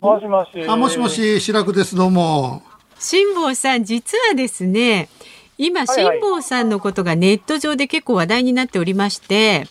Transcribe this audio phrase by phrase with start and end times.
[0.00, 0.66] もしもし。
[0.66, 1.94] あ、もしもし、白くです。
[1.94, 2.64] どうも。
[2.98, 5.08] 辛坊さん、実はですね、
[5.56, 9.68] 今、はいはい辛坊さんのことがネット上で結構話題になっておりまして、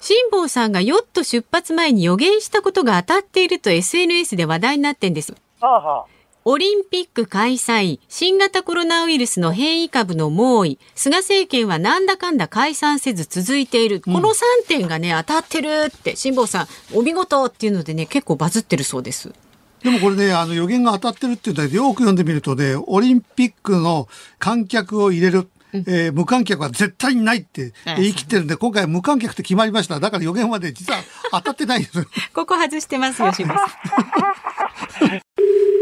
[0.00, 5.32] 辛坊さんがヨット出発前に予言したことが当たっていると SNS で話題になってんです。
[5.32, 5.36] う。
[5.60, 6.06] はあは
[6.46, 14.00] オリンピック開催、新型コロナウイルスの変異株の猛威、菅政権はなんだかんだ解散せず続いている。
[14.00, 14.34] この3
[14.66, 19.34] 点がね、当たってるって、辛坊さん、お見事っていうのでね、結構バズってるそうです。
[19.82, 25.48] でもこれね、あの予言が当たってるっていうのはよく読んでみるとね、オリンピックの観客を入れる。
[25.72, 30.00] えー無観客は絶対にないってあ言い切ってるんで、今回無観客って決まりました。
[30.00, 31.00] だから予言はね、実は
[31.30, 32.06] 当たってないんですよ。
[32.34, 35.20] ここ外してますよ、辛坊さん。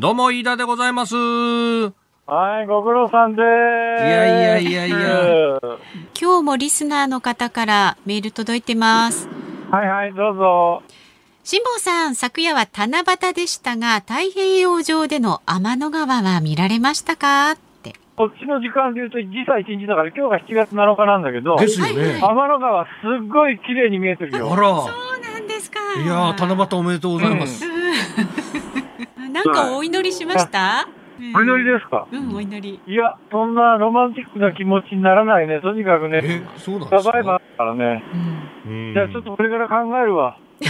[0.00, 1.14] どうも、飯田でございます。
[1.14, 1.18] あ。
[2.34, 4.02] はい、ご苦労さんでーす。
[4.02, 5.60] いやいやいやいや
[6.18, 9.28] 今日もリスナーの方からメール届いてます。
[9.70, 10.82] はいはい、どうぞ。
[11.44, 17.50] 辛坊さん、昨夜は七夕でしたが、太平洋上での天の川は見られましたか？
[17.50, 17.92] って。
[18.16, 22.18] こっちの時間で言うと、時差1日だから、今日が7月7日なんだけど、ですよね。
[22.22, 22.88] 天の川、す
[23.22, 24.50] っごい綺麗に見えてるよ。
[24.50, 24.62] あら。
[24.62, 25.78] そうなんですか。
[26.02, 27.66] いやー、七夕おめでとうございます。
[29.30, 30.88] なんかお祈りしました？
[31.18, 32.06] お祈りですか？
[32.10, 32.80] うん、お祈り。
[32.86, 35.60] いや、そんなロマンチックな気持ちにならないね。
[35.60, 37.02] とにかくね、え、そうなんですか？
[37.02, 38.02] サバイバーだからね。
[38.66, 38.88] うん。
[38.88, 40.36] うんじゃあちょっとこれから考えるわ。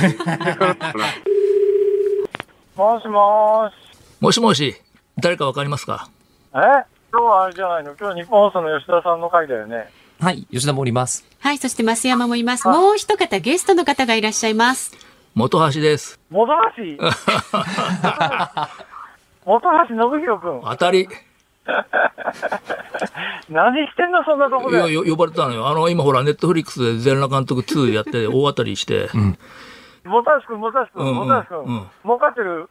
[2.77, 3.75] もしもーし。
[4.20, 4.74] もしもし、
[5.19, 6.08] 誰かわかりますか？
[6.55, 6.58] え？
[7.12, 7.95] 今日はあれじゃないの？
[7.98, 9.89] 今日日本放送の吉田さんの回だよね。
[10.20, 11.24] はい、吉田もおります。
[11.41, 12.69] はい、そして増山もいます。
[12.69, 14.92] もう一方ゲストの方がいらっしゃいます。
[15.41, 16.20] 元橋です。
[16.28, 16.83] 元橋？
[19.46, 20.60] 元橋信弘くん。
[20.62, 21.08] 当たり。
[23.48, 24.92] 何してんのそんなとこいや、で。
[24.92, 25.66] よ呼ばれたのよ。
[25.66, 29.08] あの、今ほら、ネットフリックスで全裸監督2やって 大当たりして。
[30.05, 31.88] 元橋くん、元橋くん、うんうん元橋んん。
[32.05, 32.68] 儲かってる？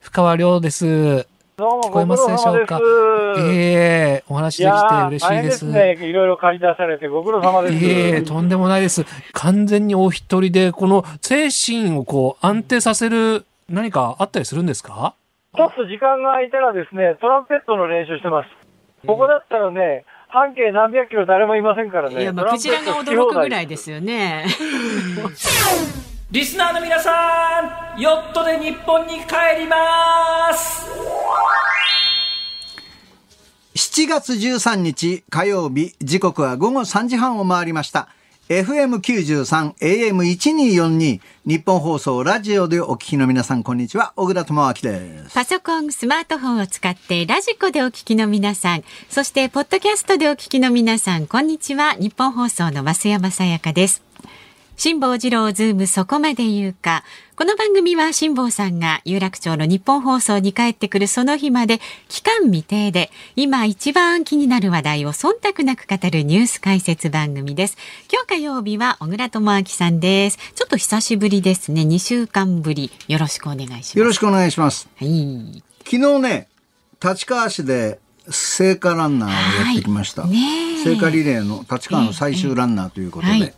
[0.00, 1.26] 深川亮です。
[1.60, 2.78] どうも聞こえますでしょうか？
[2.78, 3.46] ご苦労様です。
[3.52, 5.42] ええお話いやできて嬉しいで。
[5.42, 5.92] ですすね。
[6.00, 7.74] いろいろ借り出されてご苦労様です。
[7.84, 9.04] ええとんでもないです。
[9.34, 15.14] 完全にお一人で、この精神をこう安定させる何かあったりするんですか？
[15.54, 18.48] ちょっと時間が空いたらですね、トランペットの練習してます。
[19.06, 22.22] ここだったらね、半径何百キロ誰もいませんからね。
[22.22, 24.46] いや、まあ、クジラが驚くぐらいですよね。
[26.32, 30.86] リスナーの皆さん、ヨットで日本に帰ります
[33.74, 38.10] 7月13日火曜日時刻は午後3時半を回りました
[38.48, 51.94] FM93 AM1242 ニッポン放送ラジオでお聞きの皆さんこんにちは小倉智明ですパソコン、スマートフォンを使ってラジコでお聞きの皆さん、そしてポッドキャストでお聞きの皆さん、こんにちは。
[51.94, 54.09] ニッポン放送の増山さやかです。
[54.82, 57.04] 辛坊治郎ズームそこまで言うか。
[57.36, 67.76] この番組は辛坊さんが有楽町のニッポン放送に帰ってくるその日まで期間未定で今一番気になる話題を忖度なく語るニュース解説番組です。
[68.10, 70.38] 今日火曜日は小倉智明さんです。
[70.54, 71.82] ちょっと久しぶりですね。
[71.82, 72.90] 2週間ぶり。
[73.06, 73.98] よろしくお願いします。
[73.98, 75.62] よろしくお願いしますはい。
[75.84, 76.48] 昨日ね
[77.04, 77.98] 立川市で
[78.30, 79.32] 聖火ランナーを
[79.66, 80.38] やってきました、はいね
[80.80, 83.54] え聖火リレーの立川の最終ランナーということで、ええはい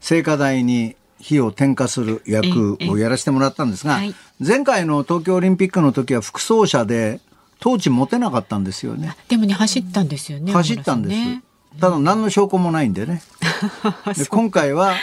[0.00, 4.14] 聖火台に火を点火する役をやらせてもらったんですが、ええはい。
[4.44, 7.20] 前回の東京オリンピックの時は副走者で
[7.60, 9.14] トーチ持てなかったんですよね。
[9.28, 10.52] でもね走ったんですよね。
[10.52, 11.42] 走ったんです、ね。
[11.78, 13.22] ただ何の証拠もないんでね。
[14.16, 14.94] で今回は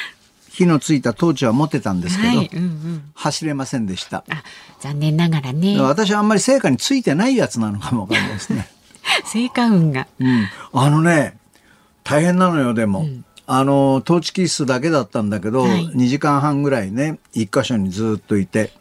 [0.49, 3.11] 火のついたトーチは持てたんですけど、はい、うんうん。
[3.13, 4.23] 走れませんでした。
[4.29, 4.43] あ、
[4.79, 5.79] 残念ながらね。
[5.79, 8.67] 私はあんまり成果についてないやつなのかもわかんないですね。
[9.25, 10.07] 成果運が。
[10.19, 11.37] うん、あのね
[12.03, 13.05] 大変なのよでも、
[13.49, 15.87] あのトーチキースだけだったんだけど、はい。
[15.87, 18.71] 2時間半ぐらいね一箇所にずっといて、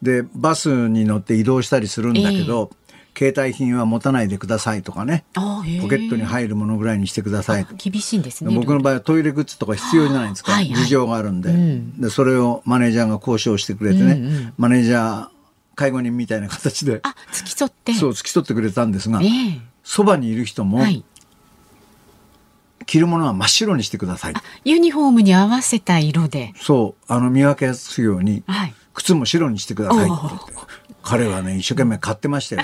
[0.00, 2.70] でバスに乗って移動したりするんだけど、
[3.16, 5.24] 携帯品は持たないでくださいとかね
[5.66, 8.54] えポケットに入るものぐらいにしてくださいと厳しいんですね。
[8.54, 10.74] 僕の場合はトイレグッズとか必要じゃないですか、はいはい。
[10.76, 12.00] 事情があるんで,、ん。
[12.00, 14.54] でそれをマネージャーが交渉してくれてね、うんうん。
[14.56, 15.28] マネージャー
[15.74, 17.92] 介護人みたいな形であ、付き添って。
[17.92, 19.60] そう付き添ってくれたんですがええ。
[19.82, 21.04] そばにいる人も、はい。
[22.90, 24.34] 着るものは真っ白にしてください。
[24.64, 26.52] ユニフォームに合わせた色で。
[26.56, 27.04] そう。
[27.06, 28.74] あの見分けやすいようにはい。
[28.94, 30.52] 靴も白にしてくださいって
[31.04, 32.62] 彼はね一生懸命買ってましたよ。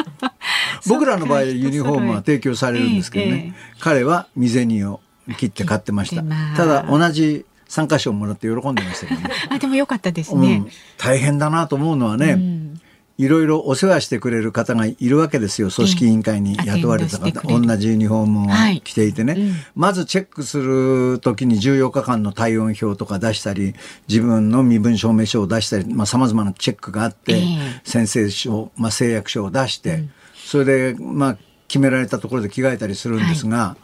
[0.86, 5.00] 僕らの場合ユニフォームは提供されるんですけどね、彼は未銭を
[5.38, 6.22] 切って買ってました。
[6.54, 6.66] た。
[6.66, 10.56] だ同じ参加賞をもらって喜んでましたけどね、 あ、でも良かったですね。
[10.56, 10.68] うん。
[10.98, 12.80] 大変だなと思うのはね、うん
[13.18, 15.70] いろいろお世話してくれる方がいるわけですよ。
[15.70, 18.80] 組織委員会に雇われた方、同じユニフォームをはい。
[18.80, 19.34] 着ていてね。
[19.36, 19.54] うん。
[19.74, 23.74] まずチェックするときに14日間の体温表とか出したり、
[24.06, 27.80] 自分の身分証明書を出したり、まあ様々なチェックがあって、ええ。
[27.82, 30.04] 宣誓書、まあ誓約書を出して、
[30.36, 33.76] それで、まあ決められたところで着替えたりするんですが、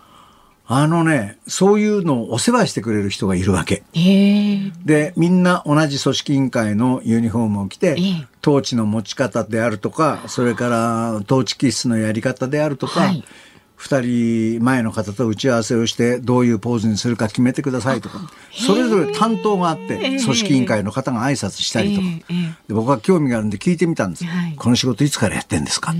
[0.66, 3.82] あのね、そういうのをお世話してくれる人がいるわけ。
[3.92, 8.26] で、みんな同じ組織委員会のユニフォームを着て、ええ。
[8.42, 13.24] 統治の持ち方であるとか、それから統治気質のやり方であるとか、はい。
[13.76, 22.06] 二人前の方と打ち合わせをしてどういうポーズにするか決めてくださいとか、それぞれ担当があって、組織委員会の方が挨拶したりとか、
[22.68, 24.24] で僕は興味があるんで聞いてみたんです。
[24.24, 24.54] はい。
[24.56, 25.94] この仕事いつからやってんですか、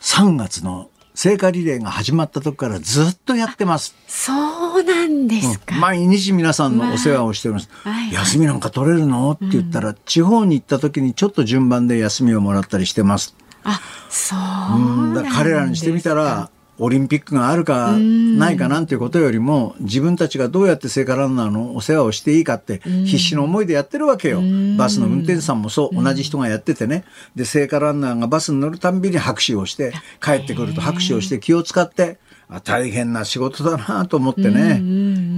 [0.00, 0.90] 3月の
[1.22, 3.94] 聖火リレーが始まった時からずっとやってます。
[4.08, 4.32] そ
[4.80, 5.76] うなんですか。
[5.76, 7.70] 毎日皆さんのお世話をしております。
[7.84, 9.30] はいはい休みなんか取れるの？
[9.30, 13.36] って言ったら、地方に行った時にちょっと順番で休みをもらったりしてます。
[13.62, 13.80] あ、
[14.10, 16.50] そううんだ彼らにしてみたら、
[16.82, 24.42] オリンピックがあるかないかなんていうことよりも、自分たちがどうやって聖火ランナーのお世話をしていいかって、必死の思いでやってるわけよ。
[24.76, 27.04] バスの運転手さんもそう、同じ人がやっててね。
[27.36, 32.18] で、聖火ランナーがバスに乗るたんびに拍手をして、帰ってくると拍手をして気を使って、
[32.48, 34.82] あ大変な仕事だなと思ってね、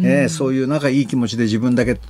[0.05, 2.01] ええそういう仲いい気持ちで自分だけ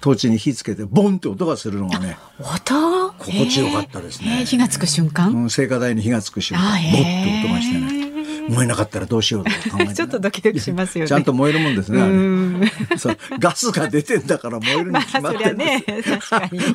[0.00, 3.12] トーチに火つけてボンって音がするのがね、音？
[3.18, 4.44] 心地よかったですね。
[4.44, 6.64] 火がつく瞬間、うん、聖火台に火がつく瞬間。
[6.64, 8.11] あボッて音がしてね
[8.48, 11.08] 燃えなかったらどうしようとか考えて、 ちょっとドキドキしますよね。
[11.08, 13.18] ちゃんと燃えるもんですねそう。
[13.38, 15.84] ガスが出てんだから燃えるに決まってる ね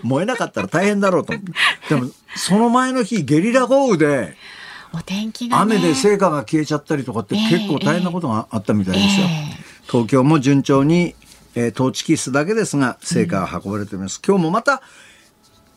[0.04, 1.34] 燃えなかったら大変だろうと。
[1.90, 4.36] でもその前の日ゲリラ豪雨で
[4.94, 9.26] お天気が、ね、雨で聖火が消えちゃったりとかってええ結構大変なことがあったみたいですよ。
[9.28, 11.16] ええ東京も順調に、
[11.56, 14.22] えー、統治キスだけですが聖火が運ばれています。
[14.26, 14.82] 今日もまた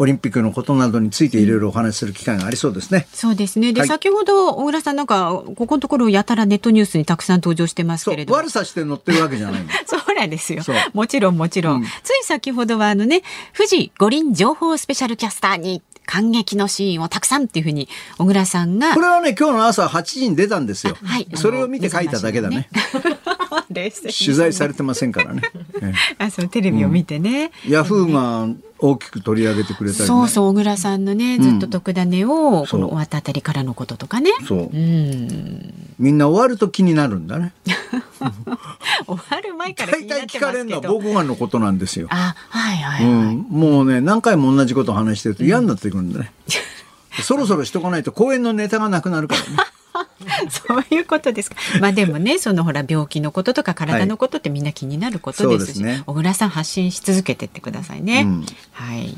[0.01, 3.07] オリンピックのことなどについていろいろお話しする機会がありそうですね。
[3.13, 3.75] そうですね。
[3.75, 8.39] で、はい先ほど小倉さんなんかここのところやたらネットニュースにたくさん登場してますけれども。
[8.39, 9.69] 悪さして乗ってるわけじゃないの。
[9.85, 10.63] そうなんですよ。
[10.95, 11.83] もちろんもちろん。
[11.83, 13.23] うんつい先ほどはあのね、
[13.55, 20.97] 富士五輪情報スペシャルキャスターに感激のシーンをたくさんっていうふうに小倉さんがこれはね今日の朝8時に出たんですよ。
[21.05, 22.69] はいそれを見て書いただけだね。
[23.73, 25.43] 取材されてませんからね。
[25.83, 27.51] えあ、そうテレビを見てね。
[27.67, 28.49] えヤフーが
[28.79, 30.07] 大きく取り上げてくれたりね。
[30.07, 34.31] そうそう小倉さんのねずっと特ダネを、この終わったあたりからのこととかね。
[34.47, 35.75] そううん。
[35.99, 37.53] みんな終わると気になるんだね。
[39.07, 40.95] 終わる前から気大体聞かれるのはますけど。
[40.95, 42.07] 僕がのことなんですよ。
[42.11, 43.35] あ、はいはい、うはい。
[43.35, 46.33] ん、もうね何回も同じことを話してると嫌になってくるんだね、
[47.25, 49.47] そろそろしとかないと公演のネタがなくなるからね
[50.51, 51.57] そういうことですか。
[51.81, 58.23] まあでもね、そのほら病気のこととか体のことってみんな気になることですし、そうですね小倉さん発信し続けてってくださいね。
[58.23, 59.17] うんはい。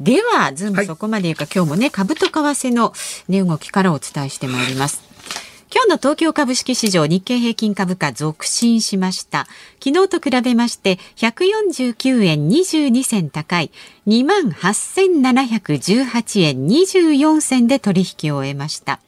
[0.00, 2.92] では、ズームはいそこまで言うか、今日もね、株と為替の
[3.28, 5.02] 値動きからお伝えしてまいります。
[5.76, 9.46] 今日の東京株式市場日経平均株価続伸しました。
[9.84, 13.70] 昨日と比べまして149円22銭高い
[14.06, 19.00] 28,718円24銭で取引を終えました。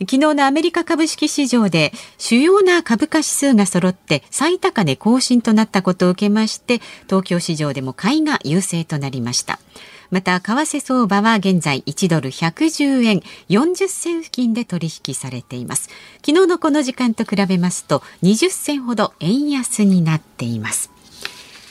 [0.00, 9.58] 昨日のアメリカ株式市場で主要な株価指数が揃って最高値更新となったことを受けまして東京市場でも買いが優勢となりました。
[10.10, 15.88] また為替相場は現在1ドル110円40銭付近で取引されています。
[16.24, 20.90] 昨日のこの時間と比べますと20銭ほど円安になっています。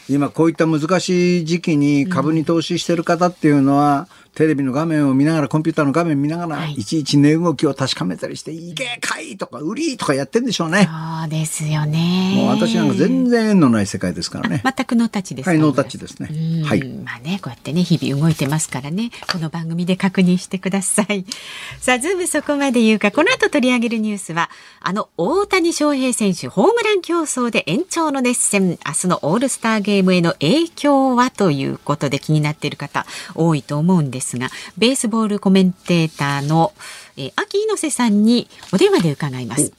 [0.07, 10.89] 今こういった難しい時期に株に投資している方っていうのは、テレビの画面を見ながらコンピューターの画面見ながら、はい、いちいち値動きを確かめたりして「いけ買い!」とか「売り!」とかやってんでしょうね。
[11.21, 14.61] そうですよねもう私なんか全然縁のない世界ですからね。
[14.63, 21.25] 全くノータッチですかはいノータッチですねうんはいまあねこうやってね日々動いてますからねこの番組で確認してください
[21.79, 24.49] さあズームそこまで言うかこの後取り上げるニュースは
[24.81, 36.73] あの大谷翔平選手ホームラン競争で延長の熱戦明日のオールスターゲームへの影響はということで気になっている方多いと思うんですがベースボールコメンテーターの、
[37.17, 39.71] えー秋猪瀬さんにお電話で伺います。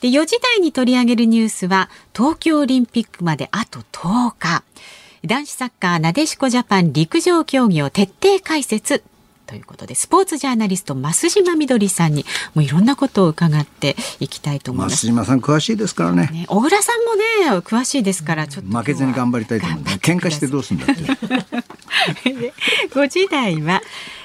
[0.00, 4.64] で4時台に取り上げるニュースは東京オリンピックまであと10日
[5.26, 9.02] 男子サッカーなでしこジャパン陸上競技を徹底解説
[9.50, 15.06] ということでスポーツジャーナリスト増島みどりさんにもういろんなことを伺っていきたいと思います。
[15.06, 16.28] 増島さん詳しいですからね。
[16.32, 19.80] ね、小倉さんもね詳しいですからちょっと負けずに頑張りたいと思う。
[19.82, 21.02] 喧嘩してどうすんだって。
[22.24, 22.52] で
[22.92, 23.82] 5時台は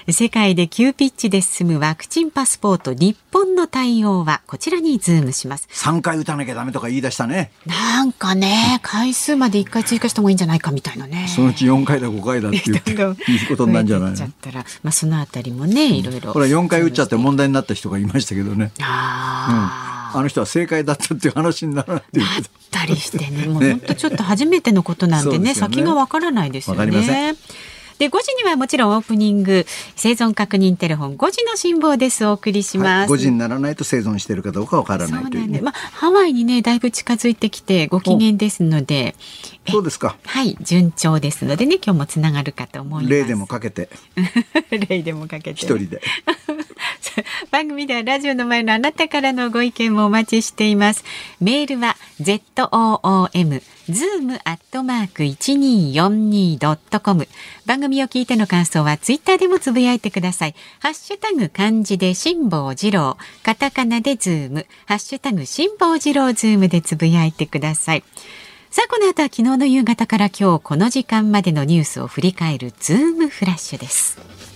[0.07, 5.67] 世界で急ピッチで進むワクチンパスポート日本の対応はこちらにズームします。
[5.71, 7.51] 3回打たなきゃダメとか言い出したね。
[7.65, 11.25] なんかね回数まで1回追加してもいいんじゃないかみたいなね。
[11.27, 14.15] そのうち4回だ5回だって言って、どんどんいい ことになるんじゃないの？
[14.15, 16.33] 増えてっちゃったら、まあ、そのあたりもねいろいろ。
[16.33, 18.71] これ4回打っちゃって問題になった人がいましたけどね。
[18.81, 22.49] あーあの人は正解だったっていう話にならないっていうけど。
[22.71, 27.35] たりしてね、もう本当ちょっと初めてのことなんでね、ね先がわからないですよね。
[27.97, 32.25] で、5時にはもちろんオープニング、生存確認テレフォン5時の辛抱です。
[32.25, 33.13] お送りします。
[33.13, 35.61] 5時にならないと生存してるかどうかわからないというね。
[35.61, 39.15] まあ、ハワイにね、だいぶ近づいてきて、ご機嫌ですので、
[39.69, 40.17] そうですか。
[40.25, 43.13] はい、順調ですのでね、今日もつながるかと思います。
[43.13, 43.89] 例でもかけて、
[44.89, 45.61] 例でもかけて。
[45.61, 46.01] 一人で。
[47.51, 51.03] 番組ではラジオの前のあなたからのご意見もお待ちしています。
[51.39, 57.27] メールは z o o m zoom アットマーク一二四二ドットコム。
[57.65, 60.55] 番組を聞いての感想はツイッターでもつぶやいてください。
[60.79, 68.03] ハッシュタグ漢字で辛坊治郎、カタカナでズーム、ハッシュタグ辛坊治郎ズームでつぶやいてください。
[68.71, 74.54] さあ、この後は昨日の夕方から今日この時間までのニュースを振り返るズームフラッシュです。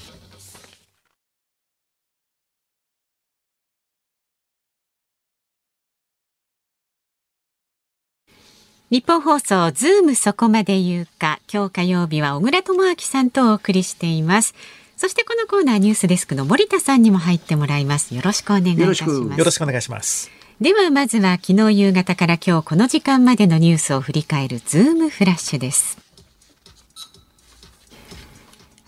[8.92, 14.56] ニッポン放送ズームそこまで言うか今日火曜日は小倉智明さんとお送りしています。
[14.98, 18.16] そしてこのコーナーニュースデスクの森田さんにも入ってもらいます。
[18.16, 19.14] よろしくお願いいたします。
[19.14, 20.32] よろしくお願いします。
[20.60, 25.98] ではまずは昨日夕方から今日この時間までのニュースを振り返るズームフラッシュです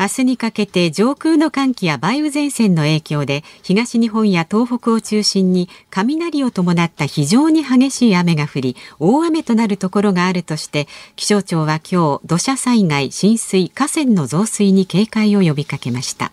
[0.01, 16.31] 明日にかけて上空の寒気や梅雨前線の影響で東日本や東北を中心に雷を伴った非常に激しい雨が降り大雨となるところがあるとして気象庁は今日土砂災害浸水河川の増水に警戒を呼びかけました。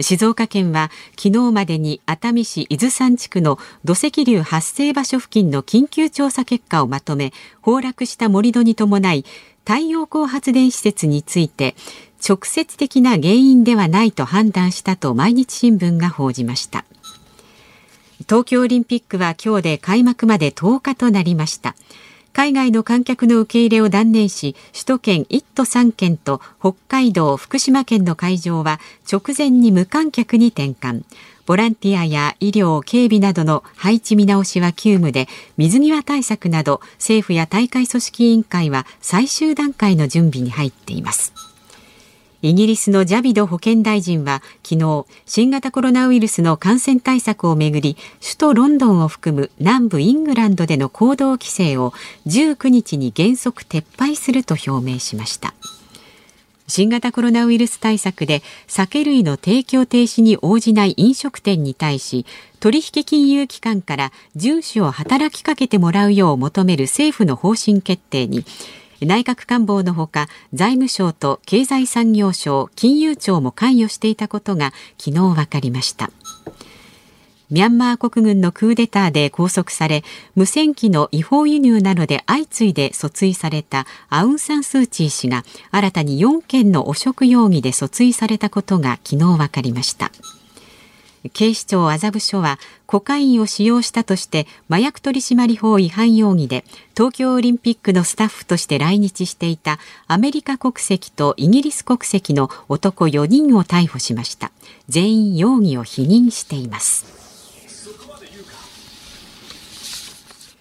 [0.00, 7.32] 静岡県は昨日までに熱海市伊豆山地区の土石流発生場所付近の緊急調査結果をまとめ
[7.62, 9.24] 崩落した盛り土に伴い
[9.66, 11.74] 太陽光発電施設について
[12.28, 16.84] 直接的な原因ではないと判断したと毎日新聞が報じました。
[18.28, 21.76] 東京オリンピックは今日で開幕まで10日となりました。
[22.32, 28.80] 海外の観客の受け入れを断念し首都圏1都3県と北海道福島県の会場は
[29.10, 31.04] 直前に無観客に転換。
[31.46, 41.55] ボランティアや医療警備などの配置見直しは急務で水際対策など政府や大会組織委員会は最終段階の準備に入っています。
[42.46, 51.92] イギリスのジャビド保健大臣は昨日新型コロナウイルスの感染対策をめぐり首都ロンドンを含む南部イングランドでの行動規制を
[52.28, 55.54] 19日に原則撤廃すると表明しました。
[56.68, 62.26] 新型コロナウイルス対策で酒類の提供停止に応じない飲食店に対し
[62.60, 68.44] 取引金融機関から遵守を働きかけてもらうよう求める政府の方針決定に
[69.00, 76.10] 内閣官房のほか財務省と経済産業省金融庁も関与していたことが昨日分かりました。
[77.48, 80.02] ミャンマー国軍のクーデターで拘束され
[80.34, 90.10] 無線機の違法輸入などで相次いで訴追されたアウン・サン・スー・チー氏が新たに4件の汚職容疑で訴追されたことが昨日分かりました。
[91.32, 96.64] 警視庁麻布署はコカインを使用したとして麻薬取締法違反容疑で
[96.96, 104.52] 東京オリンピックのスタッフとして来日していたアメリカ国籍とイギリス国籍の男4人を逮捕しました。
[104.88, 107.16] 全員容疑を否認しています。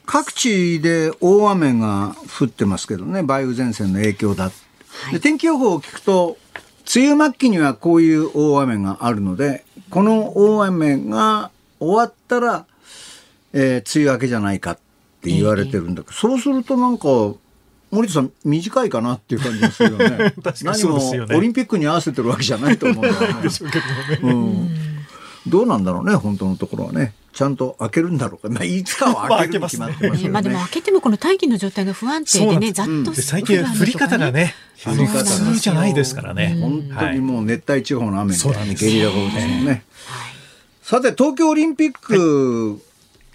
[0.06, 4.52] 各地で大雨が降ってますけどね、梅雨前線の影響だ。
[5.12, 6.38] で天気予報を聞くと、
[6.96, 12.66] 梅雨末期にはこういう大雨があるので、この大雨が終わったら、
[13.54, 14.76] えー梅雨明けじゃないかっ
[15.22, 17.08] て言われてるんだけど、そうするとなんか、
[17.92, 20.34] 森田さん短いかなっていう感じがするよね。
[20.44, 23.42] 確かに何もオリンピックに合わせてるわけじゃないと思うんだよね。
[23.44, 23.80] でしょうけ
[24.22, 24.34] どね。
[24.34, 24.95] うん
[25.48, 27.14] どうなんだろうね、本当のところはね。
[27.34, 28.50] ちゃんと開けるんだろうか。
[28.50, 30.24] まあ、いつかは開けるに決まってますよね。
[30.24, 36.58] ねまあでも開けてもこの大気の状態が不安定でね、ざっとで最近降り方がね、あの降り方が普通じゃないですからね。
[36.62, 39.84] 本当にもう熱帯地方の雨みたいなゲリラ豪雨ですもんね。
[40.82, 42.82] さて、東京オリンピック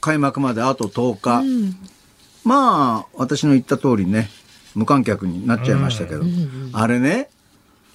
[0.00, 1.90] 開幕まであと10日。
[2.42, 4.30] まあ、私の言った通りね、
[4.74, 6.22] 無観客になっちゃいましたけど、
[6.72, 7.28] あれね、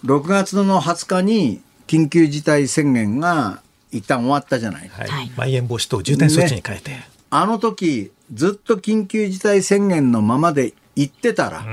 [0.04, 3.64] 6月の20日に緊急事態宣言が
[3.98, 4.90] 一旦終わったじゃない。
[4.90, 7.16] はいはいまん延防止等重点措置に変えて。
[7.30, 11.66] あの時、ずっと緊急事態宣言のままで行ってたら、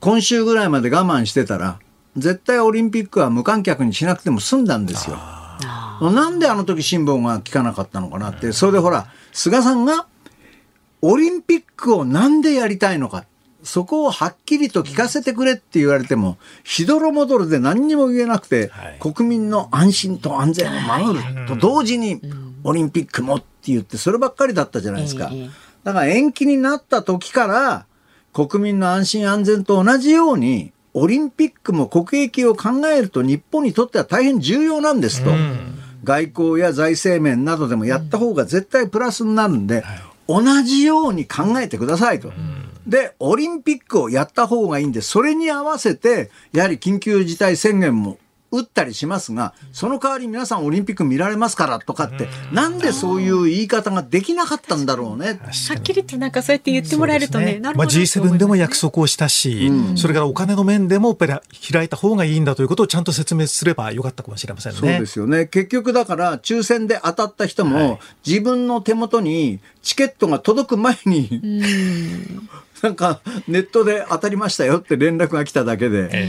[0.00, 1.78] 今週ぐらいまで我慢してたら、
[2.16, 5.16] 絶対オリンピックは無観客にしなくても済んだんですよ。
[5.16, 10.06] なんであの時辛抱が聞かなかったのかなって、それでほら、菅さんが
[11.02, 13.24] オリンピックをなんでやりたいのか。
[13.62, 22.20] そこをはっきりと聞かせてくれって言われても、しどろもどろで何にも言えなくて、国民の安心と安全を守ると同時に、
[22.64, 25.30] オリンピックもって言って、そればっかりだったじゃないですか。
[25.84, 27.86] だから延期になった時から、
[28.32, 35.30] 国民の安心安全と同じように、オリンピックも国益を考えると日本にとっては大変重要なんですと。
[36.02, 39.84] 外交や財政面などでもやった方が絶対プラスになるんで、
[40.26, 42.32] 同じように考えてくださいと。
[42.90, 48.18] で、オリンピックをやった方がいいんで、それに合わせて、やはり緊急事態宣言も
[48.52, 55.40] 打ったりしますが、その代わり皆さんオリンピック見られますからとかって、なんでそういう言い方ができなかったんだろうね。
[55.68, 57.92] はっきりとなんかそうやって言ってもらえるとね、なるほまあ、ど。
[57.92, 61.32] G7 でも約束をしたし、それからお金の面でもやっぱり
[61.72, 64.78] 開いた方がいいんだということをちゃんと説明すればよかったかもしれませんね。
[64.78, 65.46] そうですよね。
[65.46, 71.40] 結局だから、抽選で当たった人も、自分の手元にチケットが届く前に、
[72.82, 76.28] なんかネットで当たりましたよって連絡が来ただけで、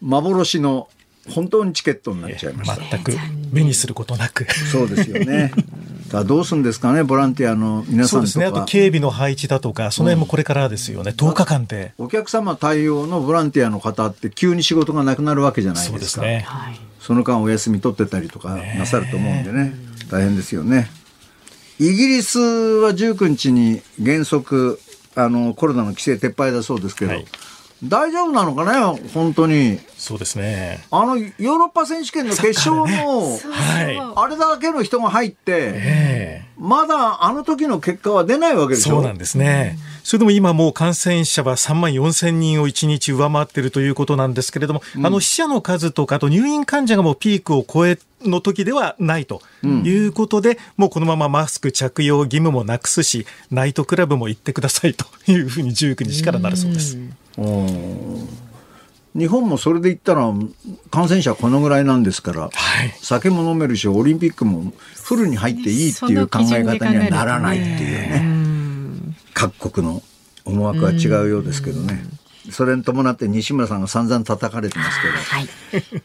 [0.00, 0.88] 幻の
[1.30, 2.96] 本当にチケットになっちゃいました。
[2.96, 3.12] 全く
[3.52, 4.46] 目にすることなく。
[4.72, 5.52] そうですよね。
[6.10, 8.44] だどうするんですかね、ボランティアの皆さそうんですね。
[8.44, 8.64] あと。
[8.64, 11.12] 警備の配置だとか、その辺もこれからですよね。
[11.16, 11.92] 10日間で。
[11.96, 16.04] お客様対応のボランティアの方って急に仕事がなくなるわけじゃないそうでか。
[16.04, 16.46] ですすね。
[17.00, 19.74] その間お休み取ってたりとかなさると思うんでね、
[20.10, 20.90] 大変ですよね。
[21.78, 24.80] イギリスは19日に原則、
[25.14, 27.24] あの、コロナの規制撤廃だそうですけど、はい
[27.84, 29.80] 大丈夫なのかね、本当に。
[29.98, 30.84] そうですね。
[30.92, 34.00] あの、ヨーロッパ選手権の決勝も、はい。
[34.14, 38.94] あれだけの人が入って、ええまだあの時の結果は出ないわけでしょ？
[38.94, 39.78] そうなんですね。
[40.02, 56.98] それでも今もう感染者は3万4千人を1日上回っているということなんですけれども、あの死者の数とか、あと入院患者がもうピークを超えの時ではないということで、もうこのままマスク着用義務もなくすし、ナイトクラブも行ってくださいというふうに19日からなるそうです。
[59.14, 60.32] 日本もそれで言ったら
[60.90, 62.52] 感染者このぐらいなんですから、はい。
[63.02, 68.51] 酒も飲めるしオリンピックもフルに入っていいっていう考え方にはならないっていうね
[69.34, 70.02] 各国の
[70.44, 72.04] 思惑は違うようですけどね。
[72.50, 75.40] それに伴って西村さんが散々叩かれてますけどは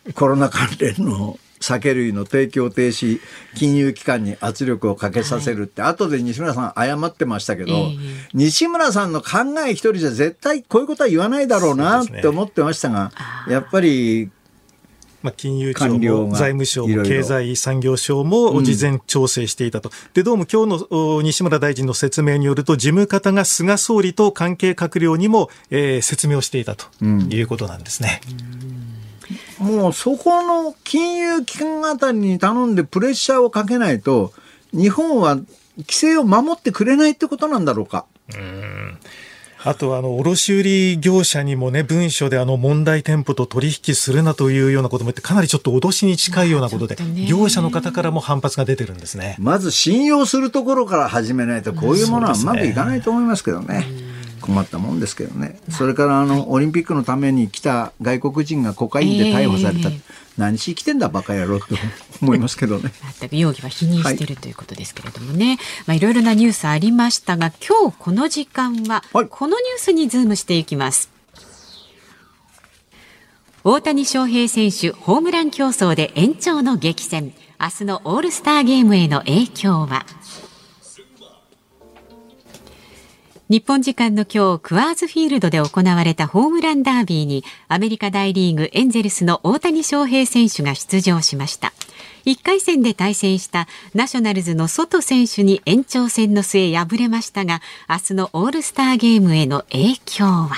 [0.08, 0.14] い。
[0.14, 3.20] コロナ関連の酒類の提供停止
[3.56, 7.98] 金融機関に圧力をかけさせるって、後で西村さん謝ってましたけど、ええ。
[8.34, 13.12] 西村さんの考え一人じゃ絶対こういうことは言わないだろうなって思ってましたが、
[13.50, 14.30] やっぱり
[15.28, 19.92] まあ、金融庁も財務省も経済産業省も事前調整していたと。
[20.14, 28.22] で、どうも今日のお西村大臣の説明によると、事務方が菅総理と関係閣僚にも、えー説明をしていたということなんですね。
[29.60, 34.32] もうそこの金融機関あたりに頼んでプレッシャーをかけないと、
[34.72, 35.48] 日本は規
[35.90, 38.06] 制を守ってくれないってことなんだろうか。
[39.64, 49.36] あと、あの、卸売業者にもね、文書であの、問題店舗と取引するなというようなことも言って、かなりちょっと脅しに近いようなことで、業者の方からも反発が出てるんですね。
[49.40, 53.86] まず信用するところから始めないと、こういうものはうまくいかないと思いますけどね。
[54.42, 55.60] 困ったもんですけどね。
[55.70, 59.90] それから、あの、オリンピックのために来た外国人がコカインで逮捕された。
[59.90, 61.76] ええ何しに来てんだ、バカ野郎って
[62.22, 62.92] 思いますけどね。
[63.20, 71.10] 全く容疑は否認しているということですけれどもね、まあいろいろなニュースありましたが今日この時間ははいこのニュースにズームしていきます。
[73.64, 80.06] 大谷翔平選手ホームラン競争で延長の激戦明日のオールスターゲームへの影響は？
[83.50, 91.72] 日本時間の今日、クアーズフィールドで行われたホームランダービーに、アメリカ大リーグエンゼルスの大谷翔平選手が出場しました。
[92.26, 100.50] 1回戦で対戦したナショナルズのソト選手に延長戦の末敗れましたが、明日のオールスターゲームへの影響は？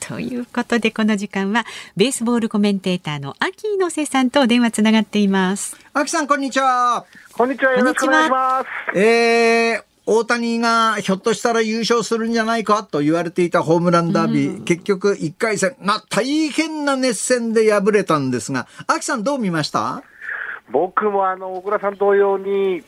[0.00, 1.64] ということで、この時間は、
[1.96, 5.76] ベースボールコメンテーターの秋猪瀬さんと電話つながっています。
[5.92, 7.04] 秋さん、こんにちは。
[7.34, 7.78] こんにちは。
[7.78, 8.98] よろしくお願いします。
[8.98, 20.02] えー、大谷がひょっとしたら優勝するんじゃないかと言われていたホームランダービー、結局1回戦、まあ大変な熱戦で敗れたんですが、秋さんどう見ました？
[20.72, 22.82] 僕もあの、小倉さん同様に、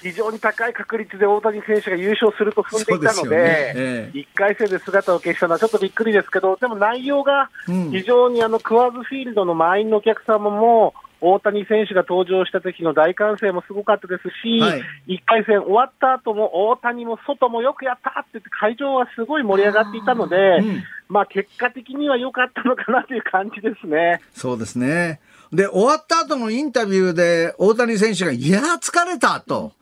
[0.00, 3.30] 非常に高い確率で大谷選手が優勝すると踏んでいたのですよね。
[3.30, 4.18] で、ええ。
[4.18, 7.90] 1回戦で姿を消したのはちょっとびっくりですけど、でも内容がうん。
[7.90, 24.22] 非常にあのクワーズフィールドの満員のお客様も、大谷選手が登場した時の大歓声もすごかったですし、はい1回戦終わった後も大谷も外もよくやったって言って会場はすごい盛り上がっていたので、うんまあ結果的には良かったのかなという感じですね。
[24.32, 25.20] そうですね。
[25.52, 29.72] で、終わった後のインタビューで大谷選手が、いやー疲れたと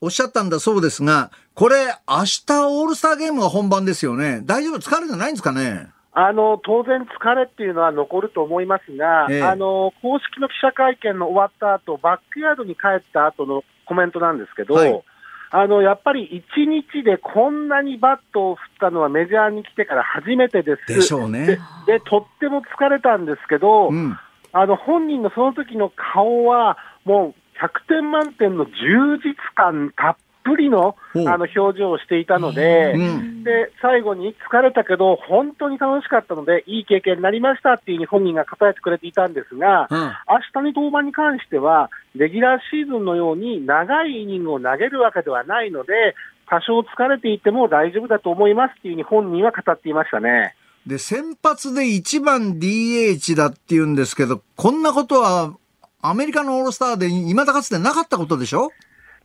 [0.00, 4.40] おっしゃったんだそうですが、これ明日オールスターゲームが本番ですよね。
[4.42, 4.78] 大丈夫？
[4.80, 5.86] 疲れてないんですかね？
[6.12, 15.02] あの当然、疲れっていうのは残ると思いますが、ええあの公式の記者会見の終わった後バックヤードに帰った後のコメントなんですけど、はい
[15.52, 20.94] あのやっぱり1日でこんなにバットを振ったのはメジャーに来てから初めてです。
[20.94, 21.44] でしょうね。
[21.44, 21.58] で
[21.98, 24.16] でとっても疲れたんですけど、うん。
[24.52, 30.16] あの本人のその時の顔は、もう100点満点の充実感たっ
[30.50, 33.44] ぷりのあの表情をしていたので、うん。
[33.44, 46.14] で最後に疲れたけど、本当に楽しかったので、いい経験になりましたっていうふうに本人が答えてくれていたんですが、うん明日に登板に関しては、レギュラーシーズンのように長いイニングを投げるわけではないので、
[46.48, 50.54] 多少疲れていても大丈夫だと思いますっていうふうに本人は語っていましたね。
[50.86, 55.54] で、先発で1番 DH だって言うんですけど、こんなことは
[56.02, 58.70] アメリカのオールスターで未だかつてなかったことでしょ？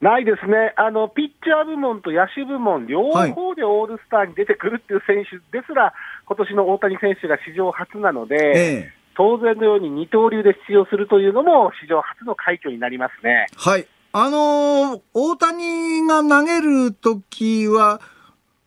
[0.06, 5.94] ないですね、あのピッチャー部門と野手部門、両方でオールスターに出てくるっていう選手ですら、
[6.28, 8.94] 今年の大谷選手が史上初なので、ええ。
[9.18, 13.48] 当然のように二刀流で出場するというのも史上初の快挙になりますね。
[13.58, 13.88] はい。
[14.14, 18.00] あのー大谷が投げるときは、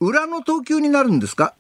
[0.01, 1.55] 裏の投球になるんですか？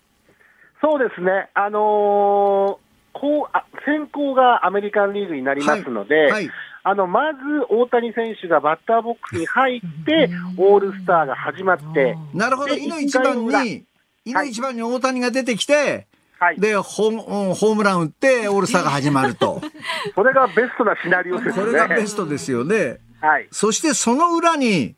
[0.83, 6.49] そうですね、あのーこうあ先行がアメリカンリーグになりますので、はい。
[6.91, 12.75] あのまず大谷選手がバッターボックスに入って、オールスターが始まって、なるほど。
[12.75, 13.85] でいの一番に、
[14.25, 16.07] いの一番に大谷が出てきて、
[16.39, 19.61] はい、で、ホームうんホームラン打って、オールスターが始まると。
[20.17, 21.65] それがベストなシナリオですね。
[21.67, 23.01] これがベストですよね。
[23.21, 24.95] はい、そしてその裏に、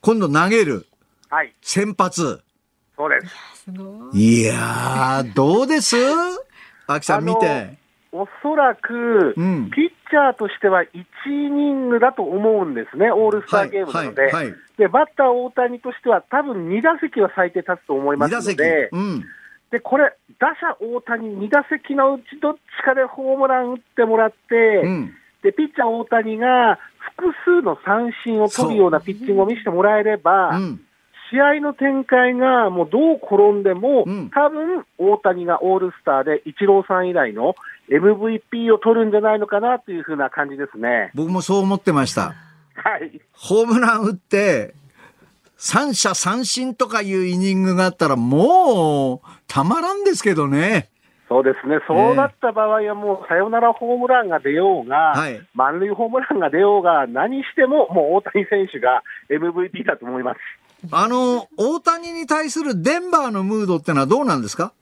[0.00, 0.88] 今度投げる、
[1.30, 2.40] はい、先発。
[2.96, 3.32] そうです。
[4.12, 5.94] いやー、どうです？
[6.88, 7.78] 秋さん見て。
[8.12, 10.86] おそらく、うんピッチャーとしては1
[11.26, 18.58] イニングだと思うんですね、オールスターゲームなので、はいはいはいでバッター大谷としては、多分2打席は最低立つと思います2打席。
[18.58, 19.24] ので、うん。
[19.72, 25.14] でこれ、打者大谷2打席のうちどっちかでホームラン打ってもらって、うん。
[25.42, 26.78] でピッチャー大谷が
[27.16, 30.80] 複数の三振を取るようなピッチングを見せてもらえれば、うん。
[31.30, 37.56] 試合の展開がもうどう転んでも、うん多分大谷がオールスターでイチローさん以来の
[37.90, 41.10] MVP を取るんじゃないのかなというふうな感じですね。
[41.14, 42.34] 僕もそう思ってました。
[42.74, 43.20] はい。
[43.32, 44.74] ホームラン打って、
[45.56, 50.88] 三者三振とかいうイニングがあったら、もう、たまらんですけどね。
[51.28, 51.78] そうですね。
[51.86, 60.38] そうなった場合はもうサヨナラホームランが出ようが、はい満塁ホームランが出ようが、何してももう大谷選手が MVP だと思います。
[60.90, 64.72] あの、大谷に対するデンバーのムードってのはどうなんですか？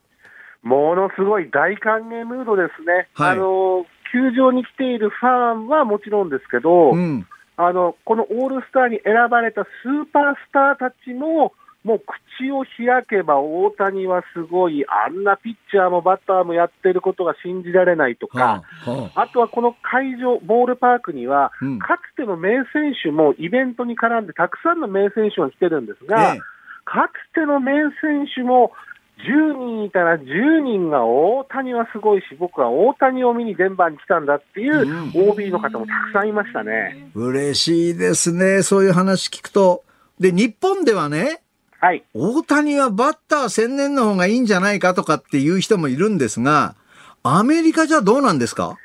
[0.66, 3.08] ものすごい大歓迎ムードですね。
[3.14, 7.26] はいあの、球場に来ているファンはもちろんですけど、うん。
[7.56, 11.52] あの、このオールスターに選ばれたスーパースターたちも、
[11.84, 12.02] もう
[12.38, 26.40] 口を開けば大谷はすごい、あんなピッチャーもバッターもやってることが信じられないとか、はあはああとはこの会場、ボールパークには、うんかつての名選手もイベントに絡んでたくさんの名選手が来てるんですが、ええ
[26.86, 28.72] かつての名選手も
[29.18, 37.10] 10人いたら10人が大谷はすごいし、僕は大谷を見にデンバーに来たんだっていう OB の方もたくさんいましたね。
[37.14, 38.62] 嬉しいですね。
[38.62, 39.84] そういう話聞くと。
[40.20, 41.40] で、日本ではね、
[41.80, 42.04] はい。
[42.14, 46.74] 大谷はバッター専念の方がいいんじゃないかとかっていう人もいるんですが、
[47.22, 48.76] アメリカじゃどうなんですか？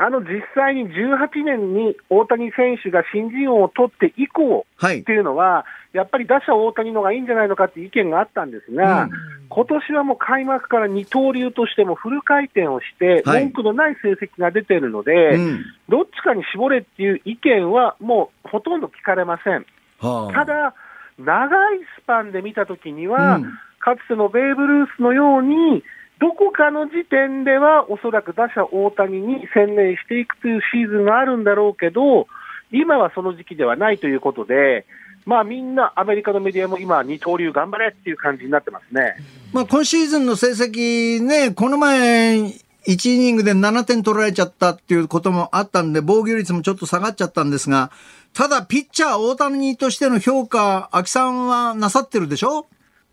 [0.00, 5.00] あの、実際に18年に大谷選手が新人王を取って以降はい。
[5.00, 9.10] っていうのは、やっぱり打者大谷の方がいいんじゃないのかっていう意見があったんですが、うん。
[9.48, 13.42] 今年はもう開幕から二刀流としてもフル回転をして、はい。
[13.46, 15.64] 文句のない成績が出てるので、うん。
[15.88, 19.66] どっちかに絞れっていう意見はもうほとんど聞かれません。
[19.98, 20.32] はあ。
[20.32, 20.74] ただ、
[21.18, 23.52] 長いスパンで見たときには、うん。
[23.80, 25.82] かつてのベーブ・ルースのように、
[26.20, 32.26] どこかの時点ではおそらく打者大谷に専念していくというシーズンがあるんだろうけど、
[32.72, 34.84] 今はその時期ではないということで、
[35.26, 39.14] まあみんなアメリカのメディアも今、二刀流頑張れっていう感じになってますね。
[39.52, 42.38] まあ、今シーズンの成績ね、この前、
[42.86, 47.90] 1イニングで7点取られちゃったっていうこともあったんで、防御率もちょっと下がっちゃったんですが、
[48.32, 52.66] ただ、ピッチャー大谷としての評価、秋さんはなさってるでしょ？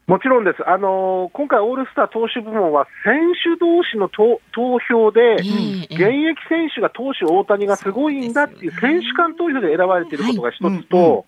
[0.07, 0.67] もちろんです。
[0.69, 11.25] あのー今回オールスター投手部門は選手同士の投投票で、ええ現役選手が投手大谷がすごいんだっていう選手間投票で選ばれていることが一つと、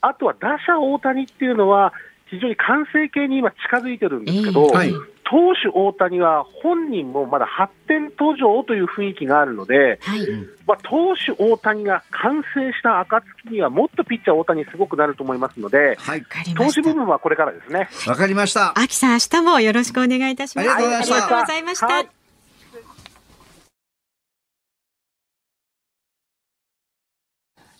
[0.00, 1.92] あとは打者大谷っていうのは
[2.30, 4.92] 非常に完成形に今近づいてるんですけど、ええはい
[5.30, 10.26] 投手大谷は本人もまだ発展途上という雰囲気があるので、はい。
[10.66, 16.24] まあ、投手大谷が完成した暁にはもっとピッチャー大谷すごくなると思いますので、はい。
[16.56, 16.80] 投手。
[16.80, 17.90] 部分はこれからですね。
[18.06, 18.78] わかりました。
[18.78, 20.70] 秋さん、明日もよろしくお願いいたします。
[20.70, 21.86] ありがとうございましたありがとうございました。
[21.86, 22.08] はい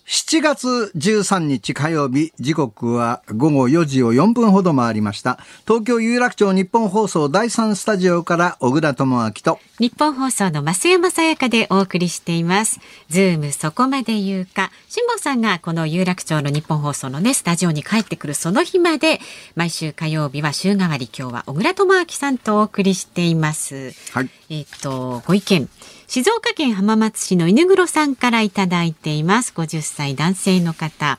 [0.09, 5.39] 7月13日火曜日、時刻は午後4時を4分ほど回りました。
[5.67, 12.81] 東京有楽町日本放送第3スタジオから小倉智明と、日本放送の増山さやかでお送りしています。
[13.11, 14.71] ズームそこまで言うか。
[14.89, 19.21] 辛坊さんがこの有楽町の日本放送のね、スタジオに帰ってくるその日まで、
[19.57, 23.93] 毎週火曜日は週替わり今日は小倉智明さんとお送りしています。
[24.13, 24.31] はい。
[24.49, 25.69] えっ、と、ご意見。
[26.09, 29.53] 静岡県浜松市の犬黒さんからいただいています。
[29.55, 31.19] 50歳男性の方。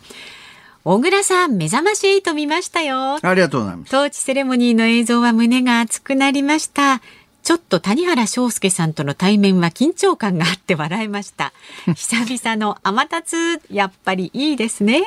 [0.83, 3.19] 小倉さん、目覚まし8見ましたよ。
[3.21, 3.91] ありがとうございます。
[3.91, 7.01] トーチセレモニーの映像は胸が熱くなりました。
[7.43, 11.53] ちょっと谷原章介さんとの対面は緊張感があって笑いました。
[11.93, 13.35] 久々の天達、
[13.69, 15.03] やっぱりいいですね。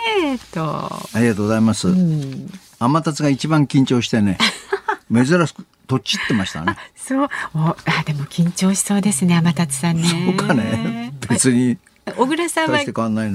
[0.53, 0.63] と。
[0.63, 1.89] ありがとうございます。
[1.89, 4.39] うん、天達が一番緊張してね、
[5.13, 6.77] 珍しく、とっちってましたね。
[6.97, 7.29] そう。
[7.55, 7.77] おあ、
[8.07, 10.09] でも緊張しそうですね、天達さんね。
[10.39, 11.13] そうかね。
[11.29, 11.77] 別に、
[12.17, 12.81] 小倉さんは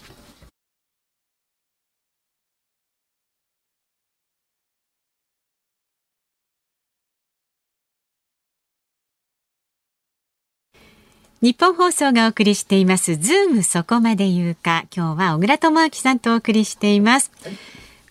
[11.42, 14.86] ニッポン放送がお送りしていますズームそこまで言うか。
[14.96, 17.32] 今日は小倉智明さんとお送りしています。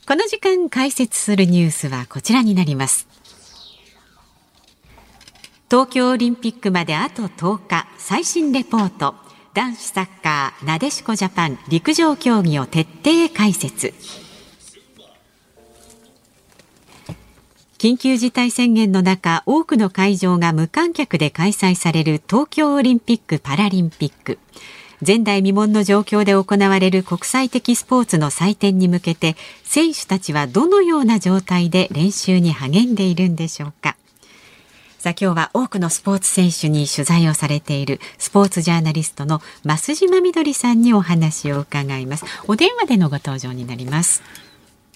[0.05, 3.07] この時間解説するニュースはこちらになります。
[5.71, 9.15] 東京オリンピックまであと10日、最新レポート。
[9.55, 13.95] 男子サッカー、なでしこジャパン陸上競技を徹底解説。
[17.79, 24.39] 緊急事態宣言の中、多くの会場が無観客で開催される東京オリンピック・パラリンピック。
[25.05, 29.35] 前代未聞の状況で行われる国際的スポーツの祭典に向けて、
[29.65, 33.97] 選手たちはどのような状態で練習に励んでいるんでしょうか。
[34.99, 42.25] さあ今日は多くのスポーツ選手に取材をされているスポーツジャーナリストの増島みどりさんにお話を伺います。
[42.47, 44.23] お電話でのご登場になります。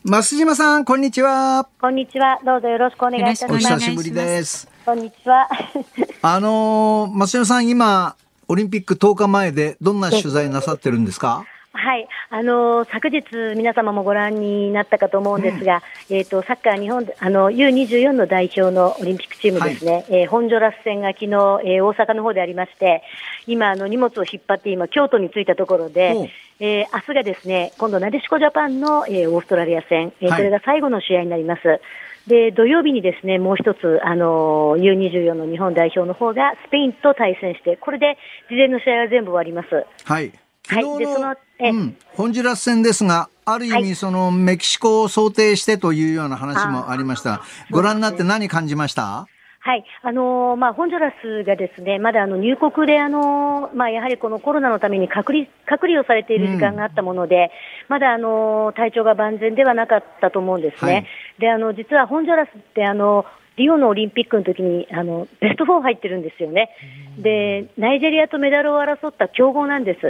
[0.04, 2.38] 増島さんこんにちはこんにちは。
[2.44, 3.66] どうぞよろしくお願いいたしおます。
[3.66, 5.48] 久しぶりですこんにちは。
[6.22, 8.14] あのー、増島さん今
[8.48, 11.44] オリンピック10日前でどんな取材なさってるんですか？
[11.78, 13.22] はい、あの昨日
[13.54, 20.06] 皆様もご覧になったかと思うんですが、えっ、とサッカー日本であの U24 の代表のオリンピックチームですね。
[20.08, 23.02] えーホンジョラス戦が昨日、えー大阪の方でありまして、
[23.46, 26.30] 今あの荷物を引っ張って今京都に着いたところで、
[26.60, 30.38] えー明日がですね今度なでしこジャパンの、えーオーストラリア戦、えーはい。
[30.38, 31.80] これが最後の試合になります。
[32.26, 38.18] で、土曜日にですね、もう一つ、あの、U24 の日本代表の方がスペインと対戦して、これで
[38.50, 39.86] 事前の試合は全部終わります。
[40.04, 40.32] はい。
[40.68, 47.42] 昨日の、はいうん、ホンジュラス戦ですが、ある意味、そのメキシコを想定してというような話もありました。
[47.70, 49.28] ご覧になって何感じました？
[49.66, 57.50] はい、あのーまあ、ホンジュラスがですね、まだあの入国で、あのーまあ、やはりこのコロナのために隔離隔離をされている時間があったもので、
[57.88, 60.92] まだあのー体調が万全ではなかったと思うんですね。
[60.92, 61.06] はい
[61.38, 63.26] で、あの、実はホンジュラスって、あの、
[63.56, 66.70] リオのオリンピックの時に、あの、ベスト4入ってるんですよね。
[67.18, 70.00] で、ナイジェリアとメダルを争った強豪なんです。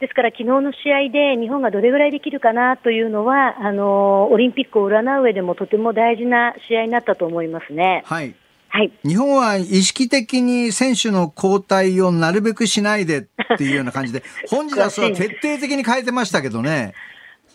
[0.00, 8.02] ですから、昨日の試合で日本がどれぐらいできるかなというのは、あの、オリンピックを占う上でもとても大事な試合になったと思いますね。
[8.06, 8.34] はい。
[8.70, 8.92] はい。
[9.04, 13.22] 日本は意識的に選手の交代をなるべくしないでっ
[13.58, 16.94] ていうような感じで、ホンジュラスは徹底的に変えてましたけどね。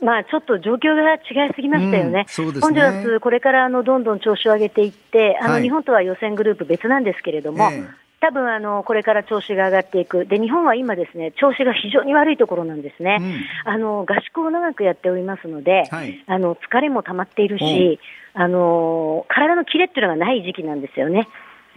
[0.01, 2.19] まあ、ちょっと状況が違いすぎましたよね。
[2.19, 2.61] うんそうですね。
[2.61, 5.63] ホンジュラス、これからあのどんどん調子を上げていって、あの、はい。
[5.63, 8.05] 日本とは予選グループ別なんですけれども、ええ。
[8.19, 13.19] 多分あのこれから調子が上がっていく、で日本は今、ですね調子が非常に悪いところなんですね、
[13.65, 16.23] あの合宿を長くやっておりますので、はい。
[16.25, 17.99] あの疲れも溜まっているし、
[18.35, 21.27] あの体のキレっていうのがない時期なんですよね。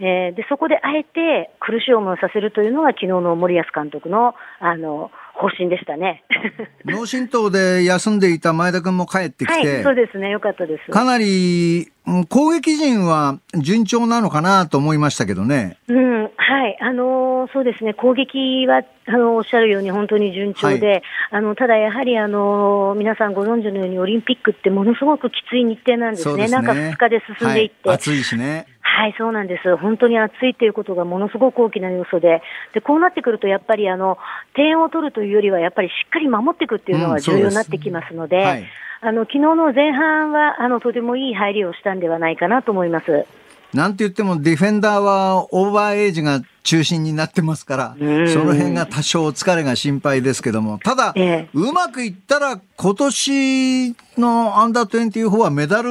[0.01, 6.23] えーでそこであえて苦しい思いをさせるというのが昨日の森保監督のあの方針でしたね。
[6.85, 10.91] 脳震盪で休んでいた前田君も帰ってきて、はい、そうですね、よかったです。
[10.91, 15.77] かなりうん攻撃陣は順調なのかなと思いましたけどね。
[15.87, 26.47] うん、はい、あのーそうですね、攻撃は、あのおっしゃるように本当に順調で、はいあの、ただやはり、あの皆さんご存知のようにオリンピックってものすごくきつい日程なんですね。
[26.47, 26.61] すね。
[26.61, 27.89] 中2日で進んでいって。
[27.89, 28.67] はい、暑いしね。
[28.99, 29.77] はい、そうなんです。
[29.77, 32.41] 本当に暑いということがものすごく大きな要素で、
[32.73, 34.17] で、こうなってくると、やっぱりあの、
[34.55, 38.65] 点を取るというよりは、やっぱりしっかり守っていくっていうのが重要になってきますので、はい。
[38.99, 43.25] あの、昨日の前半は、あの、とてもいい入りをしたんではないかなと思います。
[43.73, 48.03] なんて言ってもディフェンダーはオーバーエイジが中心になってますから、そ
[48.39, 51.13] の辺が多少疲れが心配ですけども、ただ、
[51.53, 55.89] うまくいったら今年のアンダー24はメダル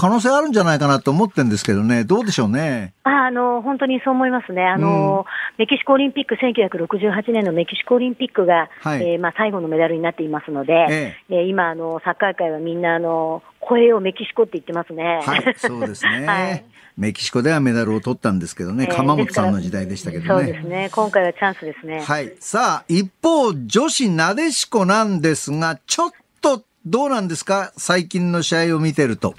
[0.00, 2.94] 可能性あるんじゃないかなと思ってるんですけどね、どうでしょうね。
[3.04, 5.26] ああの本当にそう思いますね、あの
[5.58, 15.20] メキシコオリンピック、1968年のメキシコオリンピックが、はいえーまあ、最後のメダルになっていますので、ええー今あの、サッカー界はみんなあの、声をメキシコって言ってますね。
[15.22, 16.24] はい、そうですね。
[16.26, 16.64] はい
[16.96, 20.28] メキシコではメダルを取ったんですけどね、えー鎌本さんの時代でしたけどね。
[20.28, 22.00] そうですね、今回はチャンスですね。
[22.00, 22.32] はい。
[22.40, 26.10] さあ、一方、女子なでしこなんですが、ちょっ
[26.40, 27.72] とどうなんですか？
[27.76, 29.34] 最近の試合を見てると。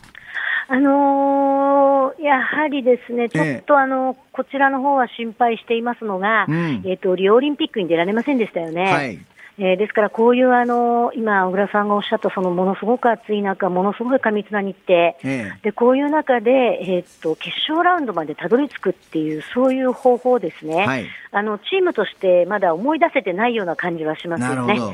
[0.72, 8.84] あのーやはりですね、ちょっとあの、こちらの方は心配していますのが、うんえっ、と、リオオリンピックに出られませんでしたよね。
[8.84, 9.20] はい。
[9.58, 20.86] えーですから、こういうあの、今、小倉さんがおっしゃった、そのものすごく暑い中、ものすごい過密な日程、ええで、こういう中で、えーっと、決勝ラウンドまでたどり着くっていう、そういう方法ですね。
[20.86, 24.56] はいあの、チームとしてまだ思い出せてないような感じはしますよね。
[24.56, 24.94] なるほど。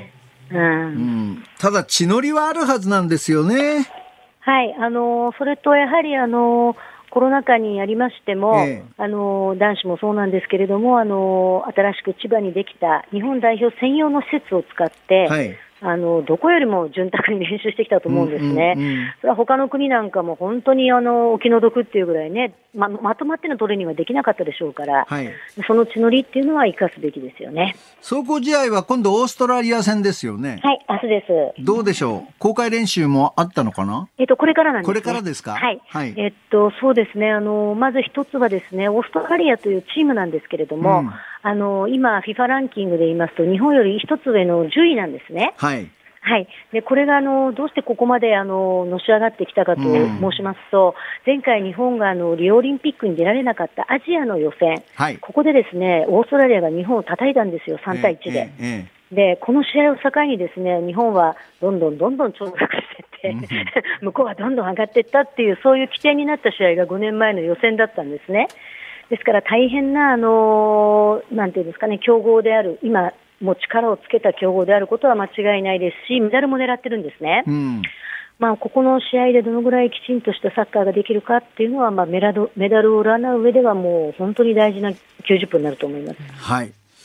[0.52, 0.60] うん。
[0.60, 0.64] う
[1.36, 1.44] ん。
[1.60, 3.88] ただ、血のりはあるはずなんですよね。
[4.48, 6.78] はい、あのそれとやはりあの
[7.10, 15.58] コロナ禍にありましても、ええあの男子もそうなんですけれども、あの新しく千葉にできた日本代表専用の施設を使って、はい。
[15.80, 18.74] あのどこよりも潤沢に練習してきたと思うんですね。
[18.76, 25.32] うんうんうんそれは他の国なんかも本当にあのお気の毒っていうぐらいね、ままとまってのトレーニングはできなかったでしょうから、はい。
[25.66, 27.76] その血のりっていうのは生かすべきですよね。
[28.02, 30.60] 走行試合は今度オーストラリア戦ですよね。
[30.64, 31.26] はい、明日で
[31.58, 31.64] す。
[31.64, 32.34] どうでしょう？
[32.40, 34.08] 公開練習もあったのかな？
[34.18, 34.94] えっと、これからなんです、ね。
[34.94, 35.56] これからですか？
[35.56, 35.82] はい。
[35.88, 37.32] はいえっと、そうですね。
[37.32, 41.12] あの、まず一つはですね、オーストラリアというチームなんですけれども、うん
[41.42, 45.54] あの、今、FIFA ランキングで言いますと、日本より一つ上の10位なんですね。
[45.58, 45.90] はい。
[46.20, 46.48] はい。
[46.74, 50.94] で、これが、あの、どうしてここまで、あの、のし上がってきたかとうん申しますと、
[51.26, 55.18] 前回日本が、あの、リオオリンピックに出られなかったアジアの予選、はい。
[55.18, 58.40] ここでですね、オーストラリアが日本を叩いたんですよ、3対1で。
[58.40, 62.66] ええええで、この試合を境にですね、日本はどんどんどんどん長落し
[63.22, 63.48] ていって、
[64.02, 68.48] 向こうはどんどん上がっていったっていう、そういう起点になった試合が5年前の予選だったんですね。
[69.10, 77.44] ですから大変な、あのーなんていうんですかね、強豪である、今、もう力をつけた強豪であることは間違いないですし、メダルも狙ってるんですね。
[77.48, 77.82] うん。
[78.40, 86.20] まあ、ここの試合でどのぐらいきちんとしたサッカーができるかっていうのは、まあ、メダルメダルを占う上ではもう本当に大事な90分になると思います。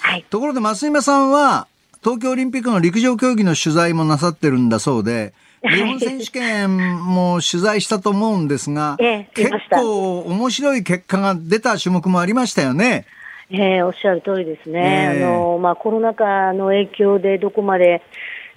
[0.01, 0.25] はい。
[0.29, 1.69] ところで、増今さんは、
[2.03, 5.33] 東京オリンピックの陸上競技の取材もなさってるんだそうで、
[5.63, 13.07] 日本選手権も取材したと思うんですが、ええ見結構面白い結果が出た種目もありましたよね。
[13.51, 15.25] えーおっしゃる通りですね、ええ。
[15.25, 18.03] あのまあ、コロナ禍の影響でどこまで、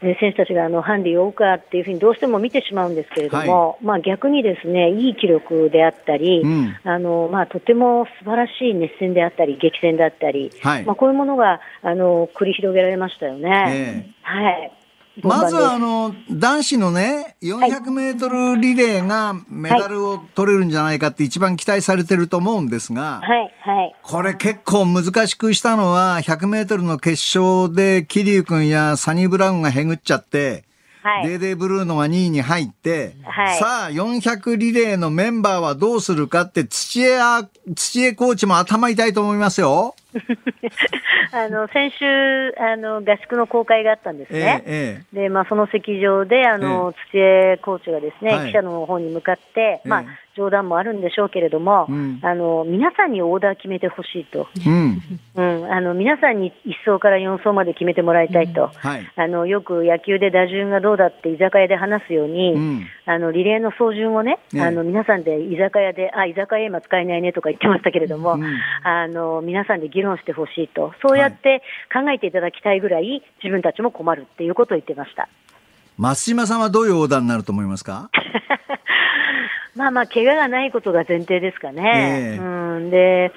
[0.02, 6.76] 選手たちがあのハンディを追うかっていうふうにどうしても見てしまうんですけれども、まあ、逆にですねいい記録であったり、うん。
[6.84, 10.86] あのまあ、とても素晴らしい熱戦であったり、激戦であったり、はい。
[10.86, 13.66] まあ、こういうものがあの繰り広げられましたよね。
[13.68, 14.14] ええ。
[14.22, 14.72] はい
[15.22, 23.96] まずはあのの男子のね、400メートルリレーがメダルを取れるんじゃないかって一番期待されてると思うんですが、はい、はい。
[24.04, 30.64] これ結構難しくしたのは、100メートルの決勝で桐生君やサニー・ブラウンがへぐっちゃって、
[31.06, 39.96] はいデーデーブルーノが2位に入って、はいさあ400リレーのメンバーはどうするかって土江あ、土江コーチも頭痛いと思いますよ。
[41.32, 44.64] あの先週あの、合宿の公開があったんですね。
[44.66, 48.48] ええで、まあ、その席上で、あの、土江コーチがですね、はい。
[48.48, 54.48] 記者の方に向かって、まあええ、冗談もあるんでしょうけれども、うんあの、皆さんにオーダー決めてほしいと。
[54.66, 55.02] うん。
[55.36, 58.70] うん、あの、皆さんに1走から4走まで決めてもらいたいと。
[58.76, 59.12] はい。
[59.16, 62.86] あの、よく野球で打順がどうだって居酒屋で話すように、うん。
[63.06, 68.44] あの、リレーの走順をね、ええあの、皆さんで居酒屋で、あ、居酒屋今使えないねとか言ってましたけれども、うん
[68.84, 70.94] あの、皆さんで議論してほしいと。
[71.02, 71.62] そうやって
[71.94, 75.30] 考えていただきたいぐらい、自分たちも困るっていうことを言ってました。
[75.98, 78.10] 松島さんはどういうオーダーになると思いますか？
[79.76, 82.34] まあまあ、怪我がないことが前提ですかね。
[82.34, 83.32] ええうん、で、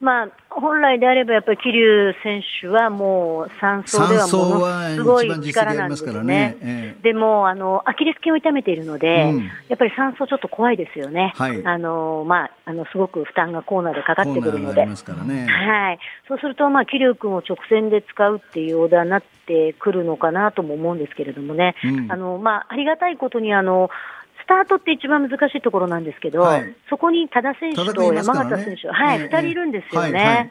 [0.00, 6.56] まあ、本来であればやっぱり桐生選手はもう3走ではものすごい力なんですよね。
[6.62, 11.32] えでも、あの、アキレス腱を痛めているので、うんやっぱり3走ちょっと怖いですよね。
[11.36, 14.90] はいあの、まあ、あの、すごく負担がコーナーでかかってくるのでナーがあり。
[14.90, 15.46] ますからね。
[15.46, 15.98] はい。
[16.28, 21.76] そうすると、まあ、桐生君を直線で使うっていうオーダーになってくるのかなとも思うんですけれどもね。
[21.84, 24.19] うんあの、まあ、ありがたいことに、あの、ス
[24.50, 26.74] タートって一番難しいところなんですけど、はい。
[26.88, 30.18] そこに多田選手と山形選手、はい、ええ二、人いるんですよね。
[30.18, 30.50] はいはい。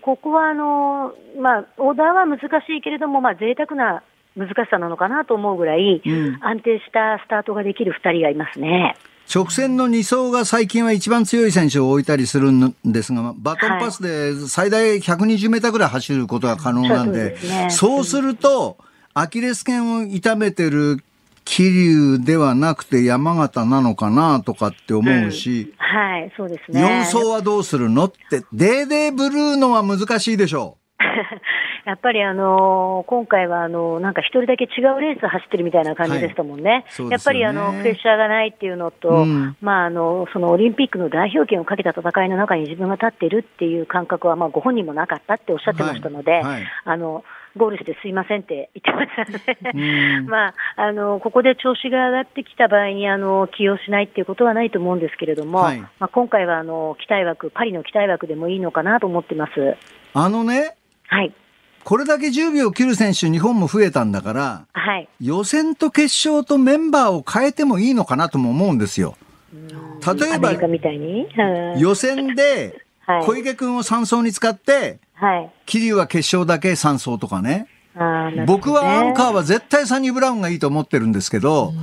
[0.00, 2.44] ここは、あの、まあ、オーダーは難し
[2.78, 4.04] いけれども、まあ、贅沢な
[4.36, 6.38] 難しさなのかなと思うぐらい、うん。
[6.40, 8.94] 安定したスタートができる二人がいますね。
[9.32, 17.70] 直線の2走が最近は一番強い選手を置いたりするんですが、バトンパスで最大120メーターぐらい走ることが可能なんで、ですね。
[17.70, 18.76] そうすると、
[19.14, 21.02] アキレス腱を痛めてる
[21.44, 26.82] 桐生ではなくて山形なのかなとかって思うし、はい、そうですね。
[26.82, 30.78] 4走はどうするのって、デーデーブルーノは難しいでしょ
[31.86, 36.84] やっぱりあのー今回はあのーなんか一人だけ違うレース走ってるみたいな感じでしたもんね。
[36.88, 39.56] そうやっぱりあの、プレッシャーがないっていうのと、うん。
[39.60, 46.42] まああの、そのオリンピックの代表権をかけた戦いの中に自分が立っているっていう感覚は、まあご本人もなかったっておっしゃってましたので、はい。
[46.42, 46.62] はい。
[46.84, 47.24] あの、
[47.56, 49.76] ゴールしてすいませんって言ってましたう。
[49.76, 50.20] ね。
[50.20, 59.76] ん まあ、あの、ここで調子が上がってきた場合に、あの、起用しないっていうことはないと思うんですけれども、はいまあ今回はあの、期待枠、パリの期待枠でもいいのかなと思ってます。
[60.14, 60.74] あのね、
[61.08, 61.32] はい。
[61.84, 65.08] これだけ10秒切る選手、日本も増えたんだから、はい。
[65.20, 69.16] 予選と決勝とメンバーを変えてもいいのかなとも思うんですよ。
[69.52, 70.52] 例えば
[71.76, 75.50] 予選ではい小池君を3走に使って、はい。
[75.66, 77.66] 桐生は決勝だけ3走とかね。
[78.34, 81.74] ね僕はアンカーは絶対サニー・ブラウンがいいと思ってるんですけど、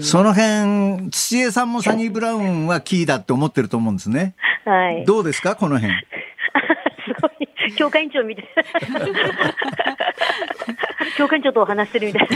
[0.00, 4.34] その辺、土江さんもサニー・ブラウンはキーだって思ってると思うんですね。
[4.64, 5.04] はい。
[5.04, 5.94] どうですかこの辺？
[7.76, 8.46] 教会員長みたい。
[11.16, 12.34] 教会員長とお話してるみたいな。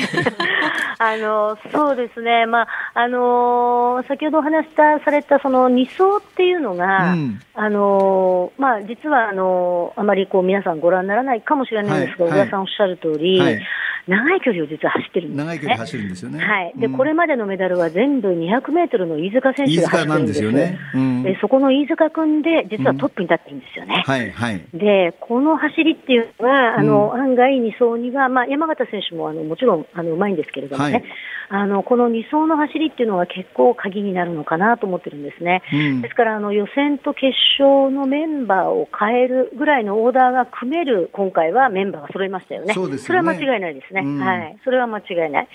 [0.98, 2.46] あの、そうですね。
[2.46, 13.60] まあ、あの先ほどお話した、された、その二層っていうのが、うんあのまあ、実は、あのあまりこう、皆さんご覧にならないかもしれないんですが、はい小田さんおっしゃる通り、はい
[14.06, 15.44] 長い距離を実は走ってるんですね。
[15.44, 16.38] 長い距離走るんですよね。
[16.38, 16.72] はい。
[16.76, 24.04] で、うんこれまでのメダルは全部200メートルの飯塚選手が走ってるんですよねうんでそこの飯塚君で、実はトップに立ってるんですよね。
[24.06, 24.64] はい、はい。
[24.72, 31.04] で、この走りっていうのは、あの、案外2走には、まあ、山形選手も、あの、もちろん、あの、うまいんですけれどもね、はい
[31.48, 35.62] あの、この2走の走りっていうのは結構鍵になるのかなと思ってるんですね。
[35.72, 42.74] うんですから、あの、予選と決勝のメンバーを変えるぐらいのオーダーが組める、今回はメンバーが揃いましたよね。
[42.74, 44.02] そねれは間違いないですね。
[44.04, 44.58] うんはい。
[44.64, 45.48] それは間違いない。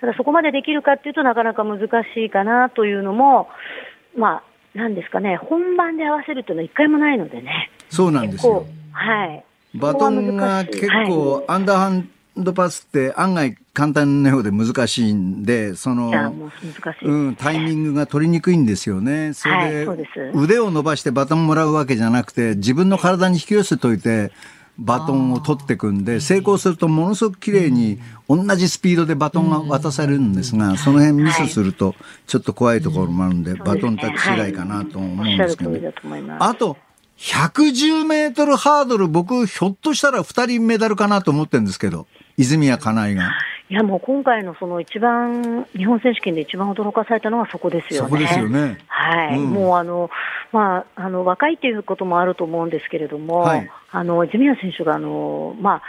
[0.00, 3.48] ただ、そこまでできるかっていうとなかなか難しいかなというのも、
[4.16, 4.42] ま
[4.74, 7.70] あ、なんですかね、本番で合わせるっていうのは一回もないのでね。
[7.88, 8.66] そうなんですよ。
[8.96, 9.44] はい。
[9.74, 16.10] バトンが結構、アンダーハンドパスって案外簡単なようで難しいんで、その
[17.02, 19.32] うん、タイミングが取りにくいんですよね。
[19.34, 19.90] そはいれで
[20.34, 24.32] 腕を伸ばしてバトンもらうわけじゃなくて、自分の体に引き寄せといて、
[24.78, 31.94] バトンを取っていくんで、成功するとものすごく綺麗に同じスピードでバトンが渡されるんですが、その辺ミスすると
[32.26, 35.70] ちょっと怖いところもあるんで、バトンタッチ次第かなと思うんですけど。
[36.38, 36.76] あと、
[37.18, 42.06] 110メートルハードル、僕、ひょっとしたら2人メダルかなと思ってるんですけど、
[42.36, 43.32] 泉谷かなえが。
[43.68, 48.08] いやもう今回のその一番、日本選手権で一番驚かされたのはそこですよね。
[48.08, 48.78] そこですよね。
[48.86, 50.10] はい、うんもうあの、
[50.52, 55.82] まあ、あの若いということもあると思うんですけれども、はいあの泉谷選手があの、まあ、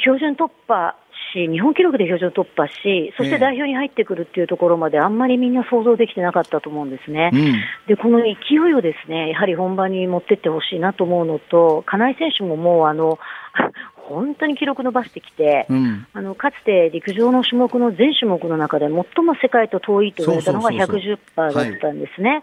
[0.00, 0.94] 標準突破
[1.32, 7.30] し、日本記録で標準突破し、そしええて代表に入ってくるっていうところまで、あんまりみんな想像できてなかったと思うんですね。
[7.32, 7.54] うん。
[7.86, 13.18] で、この勢いをですね、やはり本番に持ってってほしいなと思うのと、金井選手ももうあの、
[13.94, 16.06] 本当に記録伸ばしてきて、うん。
[16.12, 21.00] あのかつて陸上の種目の全種目の中で最も世界と遠いと言われたのがそうそうそう
[21.36, 22.42] そう110%だったんですね。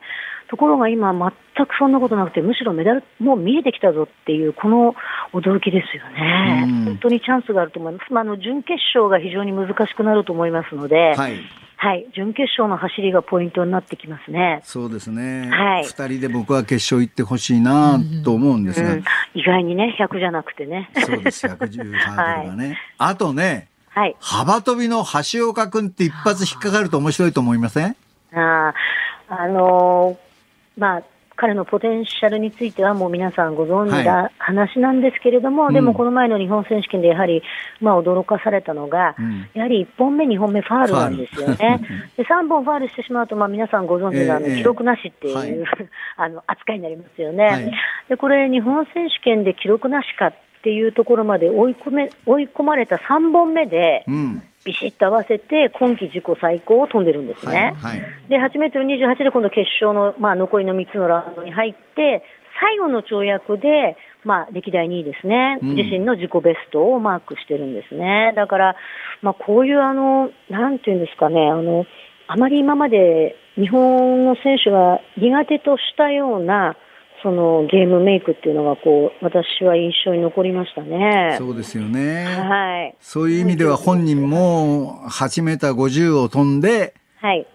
[0.50, 4.96] ところが今、全くそんなことなくて、むしろメダルもう見えてきたぞっていう、この
[5.32, 11.40] 驚きですよね、うん本当にチャンスがあると思います、まあ、あの準決勝が非常に難しくなると思いますので、はい。
[11.82, 14.60] はい、準決勝の走りがポイントになってきますね。
[14.66, 15.50] そうですね。
[15.50, 20.90] はい二人で僕は決勝行ってほしいなと思うんですが、うん、意外にね、100じゃなくてね。
[21.06, 22.78] そうです、110ハードルがね。
[22.98, 24.16] あとね、はい。
[24.20, 27.96] 幅跳びの橋岡君って一発引っかかると面白いと思いません？
[28.34, 30.29] あーあのー
[30.80, 31.04] まあ、
[31.40, 35.74] 彼のポテンシャルについてはもう皆さんご存知はだ話なんですけれども、うん。
[35.74, 37.42] でもこの前の日本選手権でやはり、
[37.80, 39.48] まあ、驚かされたのが、うん。
[39.54, 41.80] やはり1本目、2本目ファールなんですよね。
[42.18, 44.58] で3本ファールしてしまうと、まあ、皆さんご存知のあのええ。
[44.58, 45.56] 記録なしっていう、はい。
[46.18, 47.46] あの扱いになりますよね。
[47.46, 47.72] はい。
[48.10, 54.44] でこれ、日本選手権で記録なしかっていうところまで追い込め追い込まれた3本目で、うん。
[54.66, 57.56] ビシッと合わせて今季自己最高を飛んでるんですはい。
[57.56, 57.74] ね。
[57.78, 58.02] はい。
[58.30, 62.24] で、8メートル28で今度決勝の、まあ、残りの3つのラウンドに入って、
[62.60, 68.34] 最後の跳躍で、まあ、歴代2位ですね、うん自身の自己ベストをマークしてるんですね。
[68.36, 68.76] だから、
[69.22, 71.86] まあ、こういうあの、なんていうんですかね、あの、
[72.28, 76.76] あまり今まで日本の選手が苦手としたような、
[77.22, 81.36] そのゲームメイクっていうのがこう、私は印象に残りましたね。
[81.38, 82.26] そうですよね。
[82.26, 82.96] はい。
[83.00, 87.46] そういう意味では本人も8メーター50を飛んではい。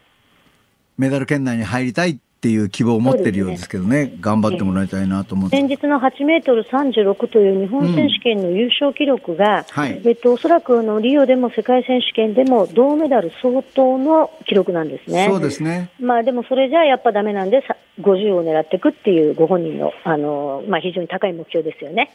[0.98, 4.12] メダル圏内に入りたいっていう希望を持ってるようですけどね。
[4.20, 5.57] 頑張ってもらいたいなと思って。
[5.57, 15.26] 先日の8メートル36という日本選手権の優勝記録が、はいえっと、おそらくあのリオでも世界選手権でも銅メダル相当の記録なんですね。
[15.26, 15.88] そうですね。
[15.99, 22.11] まあでもそれじゃやっぱダメなんで、さ50を狙っていくっていうご本人の、あの、まあ非常に高い目標ですよね。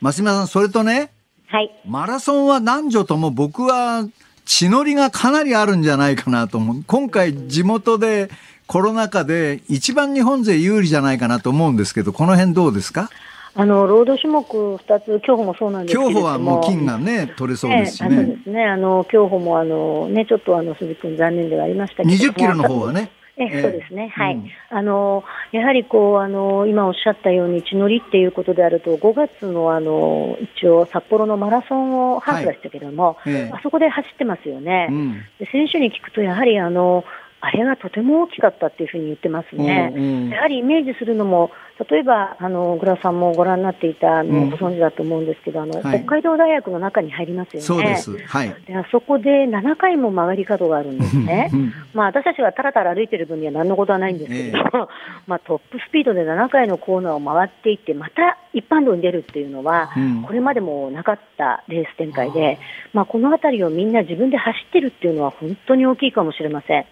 [0.00, 1.10] 増島さん、それとね、
[1.48, 1.70] はい。
[1.84, 4.08] マラソンは男女とも僕は
[4.46, 6.84] 血のりがかなりあるんじゃないかなと思う。
[6.86, 8.30] 今回地元で
[8.66, 13.10] コロナ禍で一番日本勢有利じゃないかなと思うんですけど、この辺どうですか？
[13.58, 16.16] あの、ロード種目2つ、競歩もそうなんですけれども。
[16.16, 18.42] 競歩はもう金がね、取れそうですしええあそうねで。
[18.42, 18.64] すね。
[18.66, 22.14] あの、競歩もあの、ね、ちょっとあの、鈴木君残念ではありましたけども。
[22.14, 23.10] 20キロの方はね。
[23.38, 37.04] えええそうですね、はい、うんあのやはりこうあの今おっしゃったように血のりっていうことであると、5月のあの一応、札幌のマラソンをハーフでしたけども、ええあそこで走ってますよね、うんで選手に聞くと、やはりあの
[37.46, 41.50] あれがとても大きかったっていうふうに言ってますね、うんうんやはりイメージするのも、
[41.90, 47.60] 例えばあのグラさんもご覧になっていたあの、うんご存知だと思うんですけど、あのはい北海道大学の中に入りますよね。
[47.62, 48.26] そうです。
[48.26, 48.56] はい。
[48.66, 51.72] であそこで7回も曲がり角があるんですねうん。
[51.94, 54.60] まあ私たちがたらたら歩いてる分には何のことはないんですけど、え
[55.26, 62.58] まあトップスピードで7回のコーナーを回っていって、また一般道に出るっていうのは、うんこれまでもなかったレース展開で、
[62.92, 66.86] まあこのあたりをみんな自分で走ってるっていうのは本当に大きいかもしれません。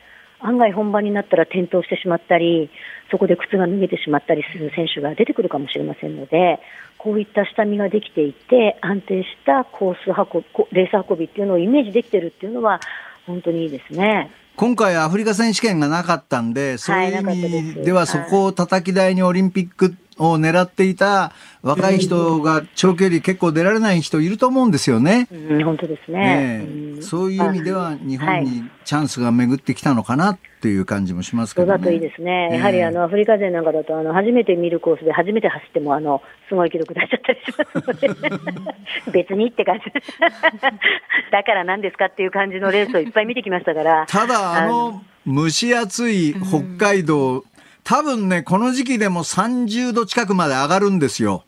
[0.44, 2.70] 案外本番になったら転倒してしまったり、
[3.10, 6.60] そこで靴が脱げてしまったりする選手が出てくるかもしれませんので、
[6.98, 12.80] こういった下見ができていて、安定したコース運びこレース運びっていうのをイメージできてるっていうのは、
[13.26, 14.30] 本当にいいですね。
[14.56, 25.28] 今回アフリカ選手権がなかったんで、そういう意味すではそこを叩き台にオリンピックを狙っていた若い人が長距離結構出られない人いると思うんですよね。
[25.32, 26.66] うん、本当ですね。
[27.00, 31.72] そういう意味では日はい本にチャンスが巡ってきたのかなっていう感じもしますけどね。
[31.72, 32.50] そうだといいですね。
[32.52, 39.84] やはりあの、アフリカ勢なんかだと、あの、初めて見るコースで初めて走っても、あの、すごい記録出しちゃったりしますので、 別にって感じ。
[41.32, 44.04] だから何ですかっていう感じのレースをいっぱい見てきましたから。
[44.06, 47.44] ただあの蒸し暑い北海道、
[47.84, 51.44] 多分ねこの時期でも30度近くまで上がるんですよ。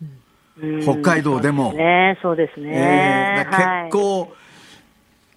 [0.61, 0.83] うん。
[0.83, 1.71] 北海道でも。
[1.71, 2.71] そうですね、そうですね。
[2.75, 4.33] えー結構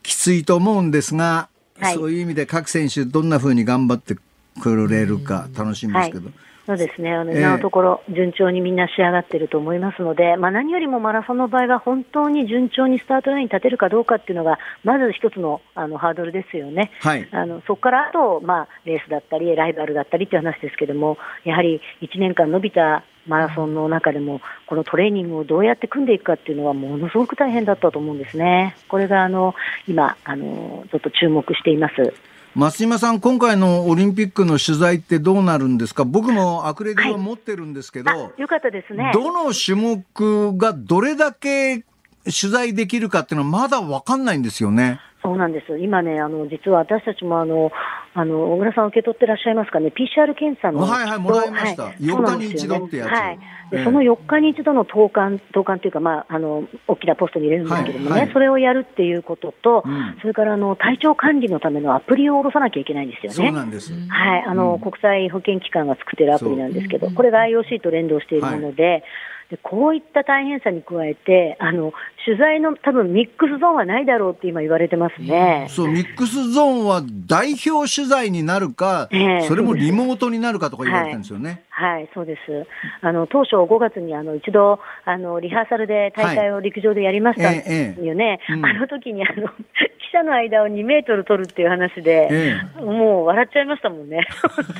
[0.03, 1.93] きついと思うんですが、はい。
[1.93, 4.15] そういう意味で各選手どんな風に頑張って
[4.59, 6.31] くれるか楽しみですけど、
[6.69, 16.91] そうですね、あのええ今のところ、順調にみんな仕上がっていると思いますので、まあ、何よりもマラソンの場合は、本当に順調にスタートラインに立てるかどうかっていうのが、まず一つのあのハードルですよね。
[16.99, 28.75] はいあのそこからあと、まあ、レースだったり、ライバルだったりっていう話ですけども、やはり1年間伸びたマラソンの中でも、このトレーニングをどうやって組んでいくかっていうのは、ものすごく大変だったと思うんですね。
[28.89, 29.55] これがあの
[29.87, 32.13] 今あの、ちょっと注目しています。
[32.55, 36.03] 松島さん、今回のオリンピックの取材ってどうなるんですか？
[36.03, 39.11] 僕もアクレディは持ってるんですけど、よかったですね。
[39.13, 41.85] どの種目がどれだけ
[42.23, 44.99] 取材できるかっていうのはまだ分かんないんですよね。
[45.21, 45.77] そうなんです。
[45.77, 47.71] 今ね、あの、実は私たちもあの、
[48.13, 50.79] あの、小倉さん受け取ってらっしゃいますかね、PCR 検査の。
[50.79, 51.83] はいはいもらいました。
[51.83, 51.95] はい。
[51.99, 53.09] 4日に一度ってやつ。
[53.09, 53.39] はい。
[53.71, 53.83] でええ。
[53.83, 58.33] その4日に一度の投函、投函というか、まあ、あの、大きなポストに入れるんですけどもね、はいはい。
[58.33, 60.17] それをやるっていうことと、うん。
[60.21, 63.35] それからあの、体調管理のためのアプリを下ろさなきゃいけないんですよね。
[63.35, 63.93] そうなんです。
[64.07, 69.03] はい、あの、国際保健機関が作っているアプリなんですけど、これが IOC と連動しているもので、
[69.49, 71.91] でこういった大変さに加えて、あの、
[72.25, 75.67] 取材の多分ミックスゾーンはないだろうって今言われてますね。
[75.69, 81.63] そう、ミックスゾーンは代表取材になるか、ええそれもリモートになるかとか言われてるんですよね。
[81.69, 82.67] はい、そうです。
[83.01, 88.39] あの、当初5月にあの、一度、あの、リハーサルで大会を陸上でやりましたええええよね。
[88.49, 89.47] うんあの時にあの、
[90.11, 94.27] 記者の間を2メートル取るっていう話で、えもう笑っちゃいましたもんね。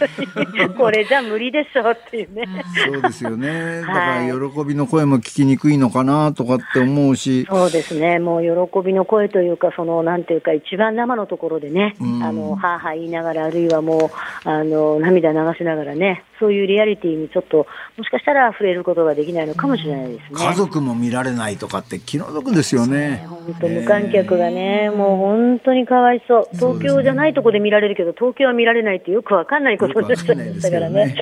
[0.77, 2.45] これじゃ無理でしょっていうね。
[2.85, 3.81] そうですよね。
[3.81, 7.28] だから喜びの声も聞きにくいのかなとかって思うし。
[7.47, 12.23] そうですね、もう喜びの声というか、そのなんていうか、一番生のところでね、うん。
[12.23, 14.11] あのはあはあ言いながら、あるいはも
[14.45, 17.67] うあの涙流しながらね、そういうリアリティにちょっと、
[17.97, 20.45] もしかしたら触れることができないのかもしれないですね。
[20.45, 23.25] 家族も見られないとかって気の毒ですよね。
[23.29, 31.15] 本当無観客がね、もう本当にかわいそう、東京じゃないとこで見られるけど、東京は見られないってよくわかんないことになっちゃいましたからね。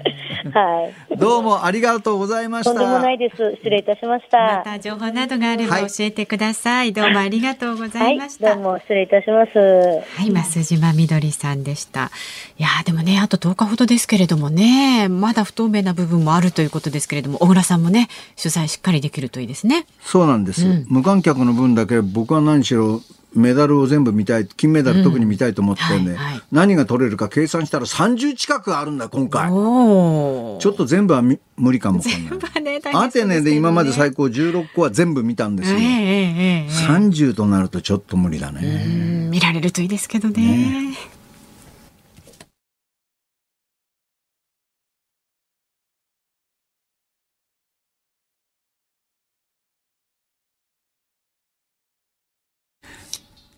[0.53, 1.18] はい。
[1.18, 2.72] どうもありがとうございました。
[2.74, 3.55] とんでもないです。
[3.57, 4.63] 失礼いたしました。
[4.65, 6.93] また情報などがあれば教えてください。
[6.93, 8.55] どうもありがとうございました。
[8.55, 9.57] どうも失礼いたします。
[9.57, 12.11] はい、増島みどりさんでした。
[12.60, 19.86] いやーでもね、あと10日ほどですけれどもね、まだ不透明な部分もあるということですけれども、小倉さんもね、取材しっかりできるといいですね。
[20.01, 20.86] そうなんです、うん。
[20.89, 23.01] 無観客の分だけ僕は何しろ
[23.36, 26.18] メダルを全部見たい金メダル特に見たいと思ってね、
[26.51, 29.49] 何が取れるか計算したら30近くあるんだ今回。
[29.49, 32.82] ちょっと全部はみ無理かもわかんない。
[32.95, 36.70] アテネで今まで最高16個は全部見たんですよ、ええええええ。
[36.70, 38.93] 30となるとちょっと無理だね、う
[39.28, 40.95] ん見られるといいですけどね。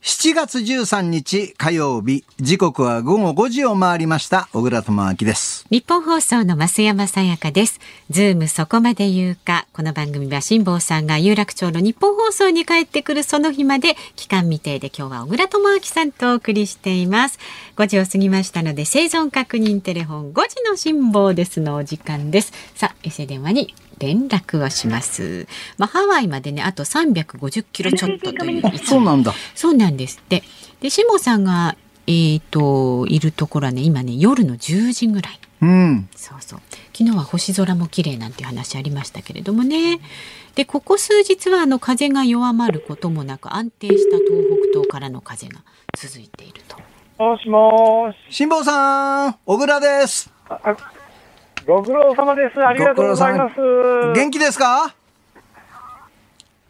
[0.09, 7.79] 7月13日火曜日時刻は午後5時を回りました小倉智明ですニッポン放送の増山さやかです。
[8.09, 9.67] ズームそこまで言うか。
[9.71, 17.37] この番組は辛坊さんが有楽町のニッポン放送に帰ってくるその日まで期間未定で今日は小倉智明さんとお送りしています。
[17.77, 22.51] 5時を過ぎましたので生存確認テレフォン5時の辛坊ですのお時間です。
[22.73, 25.47] さあ、衛星電話に連絡をします。
[25.77, 30.43] まあ、ハワイまでね、あと350キロちょっとという位置そうなんだそうなんですって。
[30.81, 31.75] で、辛坊さんが、
[32.07, 35.39] えっ、と、いるところはね、今ね、夜の10時ぐらい。
[35.61, 36.59] うんそうそう。
[36.93, 39.99] 昨日は星空も綺麗なんていう話ありましたけれどもね。
[40.55, 44.29] で、ここ数日はあの風が弱まることもなく安定した東
[44.71, 45.61] 北東からの風が
[45.97, 46.77] 続いていると。
[47.23, 48.35] もしもし。
[48.35, 50.31] 辛坊さん小倉です
[51.69, 52.59] ご苦労様です。
[52.65, 53.55] ありがとうございます。
[54.13, 54.95] 元気ですか？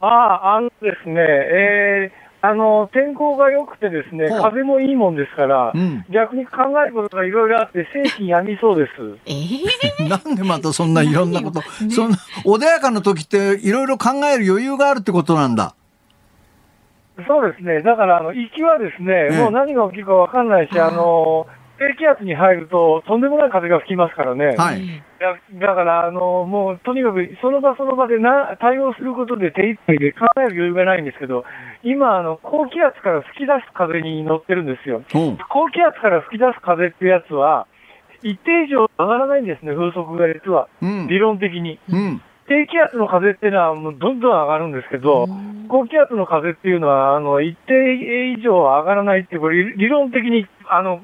[0.02, 8.92] ああ、あのですね、えーあの、天候が良くてですね、風もいいもんですから、うん逆に考えることがいろいろあって、精神病みそうです。
[9.26, 9.34] え
[10.08, 15.76] なんでまたそんないろんなこと、そんな穏やかな時っていろいろ考える余裕があるってことなんだ。
[17.28, 17.82] そうですね。
[17.82, 21.46] だから、あの、行きはですね、ええもう何が起きるかわかんないし、あの、
[21.80, 24.56] 低気圧に入ると、とんでもない風が吹きますからね。
[24.58, 25.02] はい。
[25.20, 31.46] だだから、あの、もう、とにかく、その場その場でな対応することで手一杯で考える余裕がないんですけど、
[31.84, 35.04] 今、あの、高気圧から吹き出す風に乗ってるんですよ。
[35.16, 37.66] うん高気圧から吹き出す風っていうやつは、
[38.22, 40.68] 一定以上上がらないんですね、風速が実は。
[40.82, 41.80] うん理論的に。
[41.90, 42.22] うん。
[42.48, 45.28] 低気圧の風っていうのはもうどんどん上がるんですけど、
[45.70, 51.02] 高気圧の風っていうのは、あの、一定以上上がらないっていう、これ理理論的に、あの、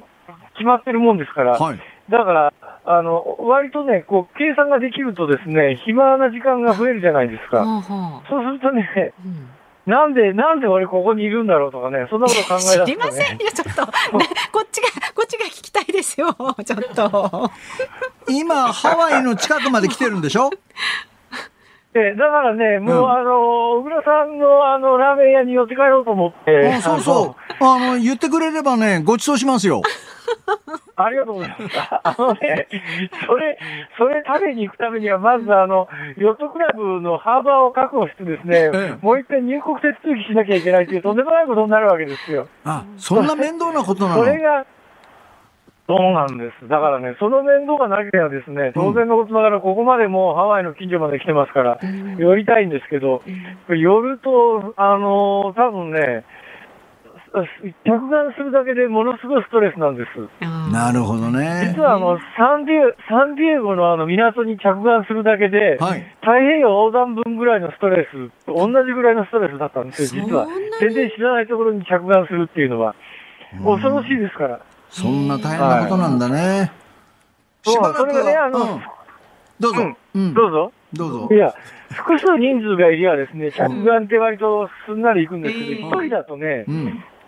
[0.56, 1.80] 決まってるもんですから、はい。
[2.10, 2.54] だから、
[2.86, 7.58] あの、割とね、こう、計算ができるとですね、暇な時間が増えるじゃないですか。
[7.58, 9.50] はあはあそうするとね、うん
[9.86, 13.46] なんで、なんで俺ここにいるんだろうとかね、そんなこと考え出すと知りませんね。
[13.46, 13.86] よ、ちょっと。
[14.18, 17.52] ねこっちが、こっちが聞きたいですよ、ちょっと。
[18.28, 20.50] 今、ハワイの近くまで来てるんでしょ？
[21.94, 26.74] えだからね、もう、うんあの、小倉さんのあの、ラーメン屋に寄って帰ろうと思って。
[26.74, 27.64] あそうそう。
[27.64, 29.84] あの、言ってくれればね、ご馳走しますよ。
[30.96, 31.80] ありがとうございます。
[32.04, 32.68] あのね、
[33.28, 33.58] それ、
[33.98, 42.48] それ食べに行くためには、まずあの、ヨットクラブのハーバーを確保してですね、もう一回入国手続きしなきゃいけないというとんでもないことになるわけですよ。
[42.66, 44.24] あ、そんな面倒なことなの？
[44.24, 44.66] それが、
[45.88, 46.68] そうなんです。
[46.68, 51.80] だからね、その面倒がなければですね、当然のことながら、ここまでもうハワイの近所まで来てますから、
[52.18, 53.22] 寄りたいんですけど、
[53.70, 56.24] 寄ると、あの多分ね、
[57.84, 60.46] 着岸するだけでものすごいストレスなんです。
[60.72, 61.82] なるほどね実。
[61.82, 65.86] はあの、サンディエサンディエゴのあの港に着岸するだけで、太
[66.22, 70.48] 平洋横断分ぐらいのストレス、同じぐらいのストレスだったんですよ、実は。
[70.80, 72.96] 全然知らないところに着岸するっていうのは。
[73.64, 74.60] 恐ろしいですから。
[74.90, 76.72] そんな大変なことなんだね。
[77.64, 78.82] しばらくそうそれがね、あの、は、うん
[79.60, 79.96] どうぞ。
[80.16, 80.72] うんどうぞ。
[80.94, 81.30] どうぞ。
[81.32, 81.54] いや、
[81.92, 86.66] 複数人数がいりゃですね、着岸って割とすんなり行くんですけど、一、人だとね、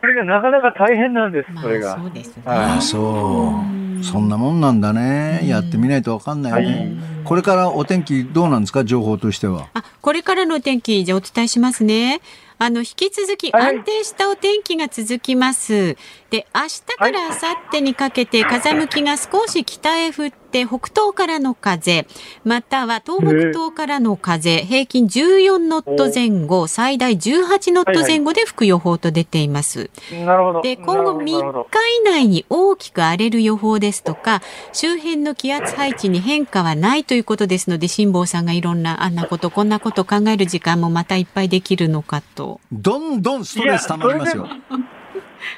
[0.02, 1.98] これがなかなか大変なんです、これが。
[1.98, 3.54] そうですああ、そ
[4.00, 4.04] う。
[4.04, 5.42] そんなもんなんだね。
[5.48, 6.92] やってみないとわかんないね。
[7.24, 9.68] これからお天気どうなんですか情報としては。
[10.02, 12.22] これからのお天気、じゃあお伝えしますね。
[12.60, 15.96] あの、引き続き安定したお天気が続きます。
[16.32, 17.38] で、明日から明後
[17.72, 22.08] 日にかけて風向きが少し北へ振って、北東からの風、
[22.44, 29.92] または東北東からの風、平均14ノット前後、最大18ノット前後で吹く予報と出ています。
[30.26, 30.62] なるほど。
[30.62, 34.42] で、今後3日以内に大きく荒れる予報ですとか、
[34.74, 42.47] 周辺の気圧配置に変化はないということですので、辛坊さんがいろんなあんなこと、こんなこと考える時間もまたいっぱいできるのかと。
[42.72, 44.48] どんどんストレス溜まりますよ。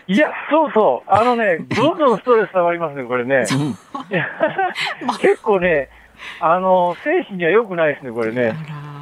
[0.08, 1.10] いや、そうそう。
[1.10, 3.46] あのね、 どんどんストレス溜まりますね、これね。
[5.22, 5.90] 結構ね、
[6.40, 8.56] あの、精神には良くないですね、これね。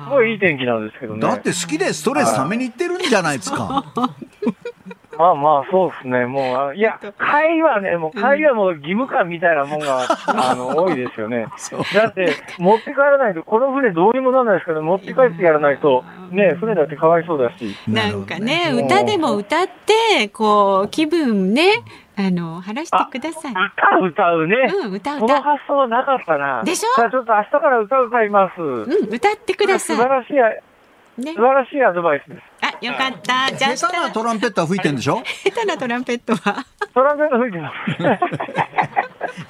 [0.06, 1.22] すごいいい天気なんですけどね。
[1.22, 3.84] だって好きでストレス溜めに行ってるんじゃないですか。
[5.18, 6.26] まあまあ、そうですね。
[6.26, 11.48] もう、あいや、会はね、もう会はもう義務感みたいなもんが、 あの、多いですよね。
[11.94, 17.76] だって、持って帰らないと、この船どうにもならないですから、持って帰ってやらないと、ね、船だってかわいそうだし。
[17.88, 21.72] なんかね、歌でも歌って、こう、気分ね、
[22.18, 23.52] あの、晴らしてください。
[23.52, 24.56] 歌歌うね。
[24.86, 26.64] うん、歌歌この発想はなかったな。
[26.64, 26.90] でしょ？
[26.96, 28.62] じゃあちょっと明日から歌歌います。
[28.62, 29.98] うん、歌ってください。
[29.98, 32.42] 素晴らしい、素晴らしいアドバイスです。
[32.82, 33.56] あ、よかった。
[33.56, 35.24] じゃあ、下手なトランペットは吹いてんでしょ？
[35.44, 36.66] 下手なトランペットは。
[36.94, 37.72] トランペット吹いてま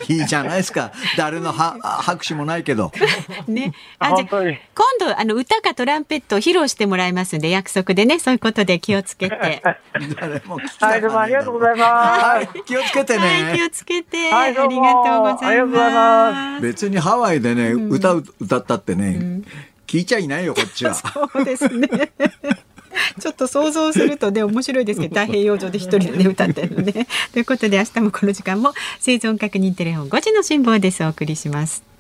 [0.07, 0.13] す。
[0.13, 0.91] いいじゃないですか。
[1.17, 2.91] 誰のは拍手もないけど。
[3.47, 3.73] ね。
[3.99, 4.57] あ、じゃあ今
[4.99, 9.61] 度、あの、歌かトランペットを披露してもらいますんで、約束でね、そういうことで気をつけて。
[10.79, 12.21] はい、どうもありがとうございます。
[12.25, 13.43] はい、気をつけてね。
[13.43, 14.31] はい、気をつけて。
[14.31, 15.33] はいどうもありがとう
[15.71, 16.61] ございます。
[16.61, 19.41] 別にハワイでね、歌う、歌ったってね、
[19.85, 20.93] 聞いちゃいないよ、こっちは。
[20.95, 21.87] そうですね。
[23.19, 27.07] ちょっと想像するとね、面白いですけど、太平洋上で一人でね、歌ってるのね。
[27.33, 31.03] ということで、明日もこの時間も生存確認テレフォン5時の辛抱です。
[31.03, 31.96] お送りします。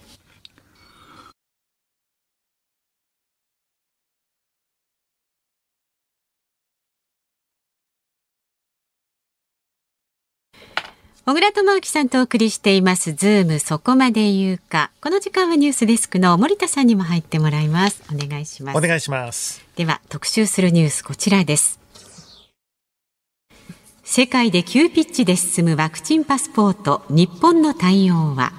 [11.29, 14.91] 小倉智昭さんとお送りしていますズームそこまで言うか。
[15.01, 18.01] この時間はニュースデスクの森田さんにも入ってもらいます。
[18.09, 18.77] お願いします。
[18.77, 19.61] お願いします。
[19.75, 21.81] では特集するニュースこちらです。
[24.05, 28.53] 世界で急ピッチで進むワクチンパスポート日本の対応は？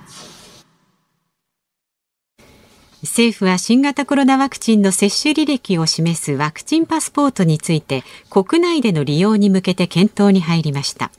[3.00, 11.10] 政府は新型コロナワクチンの接種履歴を示すワクチンパスポートについて国内での利用に向けて検討に入りました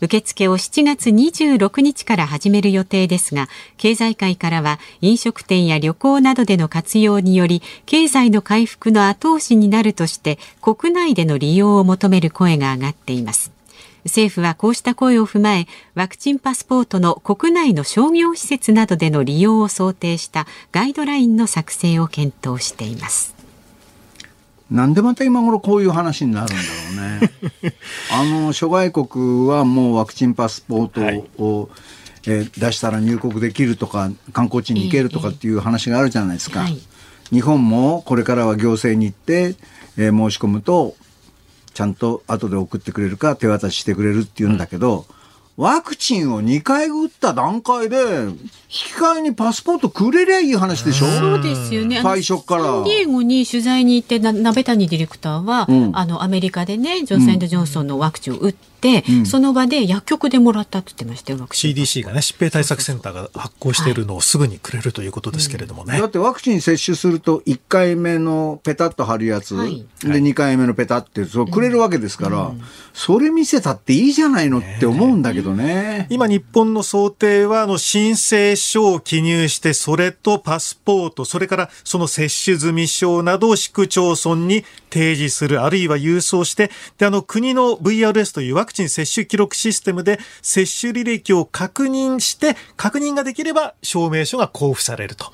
[0.00, 13.52] 受付を7月26日から始める予定ですが経済界からは飲食店や旅行などでの活用により経済の回復の後押しになるとして国内での利用を求める声が上がっています。
[14.04, 23.33] 政府はこうした声を踏まえワクチンパスポートの国内の商業施設などでの利用を想定したガイドラインの作成を検討しています。
[24.74, 27.32] なんでまた今頃こういう話になるんだろうね。
[28.12, 31.70] あの諸外国はもうワクチンパスポートを、
[32.26, 36.66] えー出したら入国できるとか観光地に行けるとかっていう話があるじゃないですか。
[37.30, 39.56] 日本もこれからは行政に行って、
[39.96, 40.96] えー申し込むと
[41.74, 45.06] ちゃんと後で送ってくれるか手渡ししてくれるっていうんだけど、
[45.56, 48.36] ワクチンを2回打った段階で引
[48.68, 51.06] き換えにパスポートくれりゃいい話でしょ？
[51.06, 52.00] そうですよね。
[52.02, 52.64] 最初から。
[52.64, 58.73] サンディエゴに取材に行ってな鍋谷ディレクターは、うんあのアメリカでねジョンソンジョンソンのワクチンを打って、て、
[59.08, 72.62] うん、その場で薬局でもらったって言ってましたよ CDC がね疾病対策センターが発行しているのをすぐにくれるということですけれどもね、だってワクチン接種すると1回目のペタッと貼るやつ、はい、で2回目のペタってそうくれるわけですから、うん、
[72.92, 76.06] それ見せたっていいじゃないのって思うんだけどね。
[76.10, 95.32] 今日本の想定はあの申請書を記入してそれとパスポートそれからその接種済み証などを市区町村に提示するあるいは郵送してであの国の VRS というワクチン接種記録システムで接種履歴を確認して確認ができれば証明書が交付されると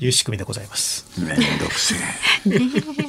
[0.00, 1.06] いう仕組みでございます。
[1.20, 1.98] めんどくせえ。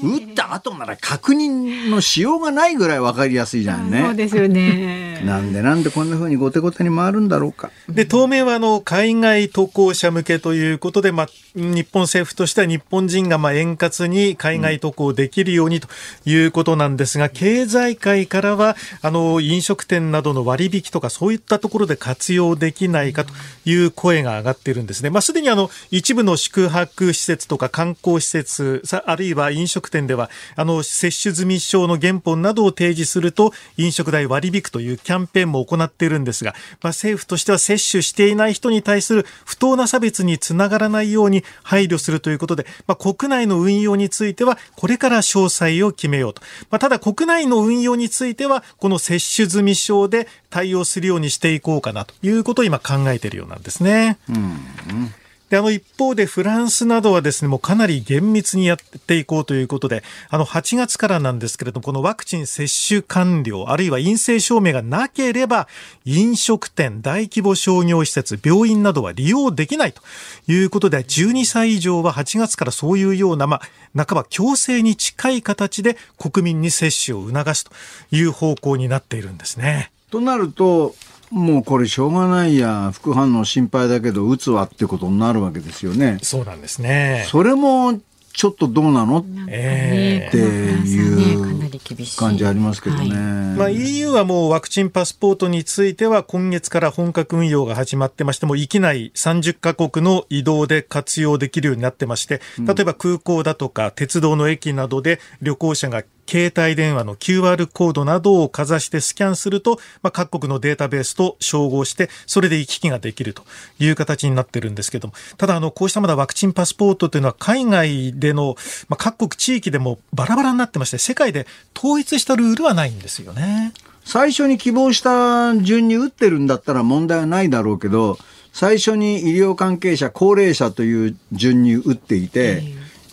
[0.03, 4.01] 打った後なら確認のしようがないぐらい分かりやすいじゃんね。
[4.03, 5.21] そうですよね。
[5.25, 7.71] なんでなんでこんなふうに後手後手に回るんだろうか。
[7.89, 15.87] で当面はあの海外渡航者向けということで、まあ、日本政府としては日本人がまあ円滑に海外渡航できるようにと
[16.25, 23.33] いうことなんですが、経済界からはあの飲食食店などの割引とかそういったところで活用できないかと
[23.65, 25.09] いう声が上がっているんですね。
[25.09, 36.51] まあ、すでにあの一部の宿泊施設とか観光施設、あるいは飲食店ではあの接種済み証の原本などを提示すると飲食代割引というキャンペーンも行っているんですが、
[36.81, 46.41] まあ、政府としては接種していない人に対する不当な差別につながらないように配慮するということで、まあ、国内の運用についてはこれから詳細を決めようと。
[46.69, 54.17] まあ、ただ国内の運用についてはこの接種済み症で対応するようにしていこうかなということを今考えているようなんですね。
[54.29, 55.13] うん
[55.51, 65.67] で、あの一方でフランスなどはですね、もうかなり厳密にやっていこうということで、あの8月からなんですけれども、このワクチン接種完了、あるいは陰性証明がなければ、
[66.05, 70.01] 飲食店、大規模商業施設、病院などは利用できないと
[70.47, 77.71] いうことで、12歳以上は8月からそういうような、まあ、半ば強制に近い形で国民に接種を促すと
[78.15, 79.91] いう方向になっているんですね。
[80.11, 80.95] となると、
[81.31, 82.91] もうこれしょうがないや。
[82.93, 86.19] 副反応心配だけど打つわってことになるわけですよね。
[86.21, 87.25] そうなんですね。
[87.29, 87.99] それも
[88.33, 93.09] ちょっとどうなの、えー、っていう感じありますけどね、はい。
[93.57, 113.43] まあ、EU はもうワクチンパスポートについては今月から本格運用が始まってましても域内30カ国の移動で活用できるようになってまして例えば空港だとか鉄道の駅などで旅行者が携帯電話の QR コードなどをかざしてスキャンすると、まあ、各国のデータベースと照合して、それで行き来ができると
[113.79, 118.55] いう形になってるんですけども、ただ、あの、こうしたまだワクチンパスポートというのは海外での、
[118.87, 123.73] まあ、各国地域でもバラバラになってまして、世界で統一したルールはないんですよね。
[124.05, 128.17] 最初に希望した順に打ってるんだったら問題はないだろうけど、
[128.53, 132.63] 最初に医療関係者、高齢者という順に打っていて、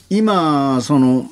[0.08, 1.28] 今、その、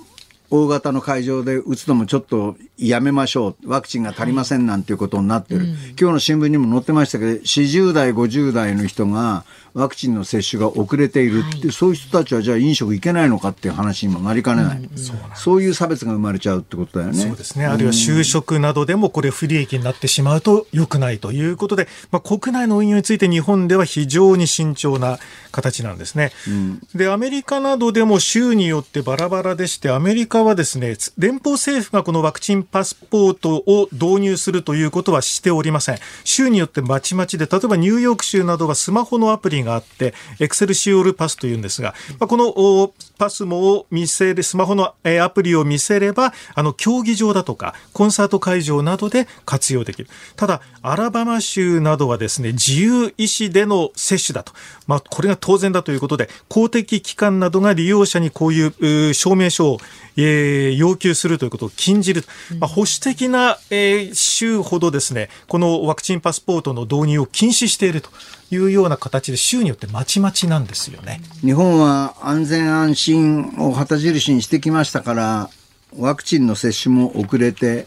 [0.51, 3.69] 大型の会場で打つのもちょっとやめましょう。
[3.69, 9.45] ワクチンが足りませんなんていうことになってる、うん、今日の新聞にも載ってましたけど40代50代の人が
[9.77, 14.91] ワクチンの接種が遅れているって、はい、そういう人たちはじゃあ飲食行けないのかっていう話にもなりかねない、うん、
[15.35, 17.19] そういう差別が生まれちゃうってことだよね。
[17.19, 17.67] そうですね。
[17.67, 25.19] あるいは就職などでもこれ不利益になってしまうと良くないということで、まあ、国内の運用について日本では非常に慎重な
[25.53, 35.99] 形なんですね、うん、でアメリカなどでも州によってバラバラでしてアメリカはですね連邦政府がこのワクチンパスポートを導入するということはしておりません。
[36.25, 50.09] 州によってまちまちで、例えばニューヨーク州などはスマホのアプリがあって、エクセルシオールパスというんですが、まあ、このパスモを見せる、スマホのアプリを見せれば、あの、競技場だとか、コンサート会場などで活用できる。
[50.37, 54.53] ただ、アラバマ州などはですね、自由意思での接種だと。
[54.87, 59.79] まあ、これが当然だということで、公的機関などが利用者にこういう証明書を、
[60.17, 62.25] えー、要求するということを禁じる。
[62.59, 68.11] まあ、保守的な、えー、州ほどですね、このワクチンパスポートの導入を禁止していると。
[68.51, 71.21] いうような形で州によってまちまちなんですよね。
[71.41, 75.51] 日本は安全安心を旗印にしてきましたから、
[75.99, 77.87] ワクチンの接種も遅れて、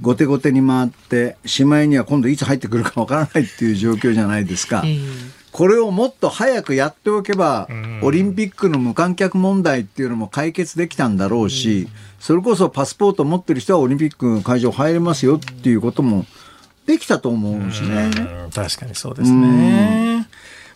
[0.00, 4.84] 後手後手に回って、しまいには今度いつ入ってくるかわからないっていう状況じゃないですか。
[5.50, 7.68] これをもっと早くやっておけば、
[8.02, 11.88] オリンピックの無観客問題っていうのも解決できたんだろうし、
[12.20, 16.26] それこそパスポート持ってる人はオリンピック会場入れますよっていうことも
[16.86, 18.10] できたと思うしね。
[18.54, 20.28] 確かにそうですね。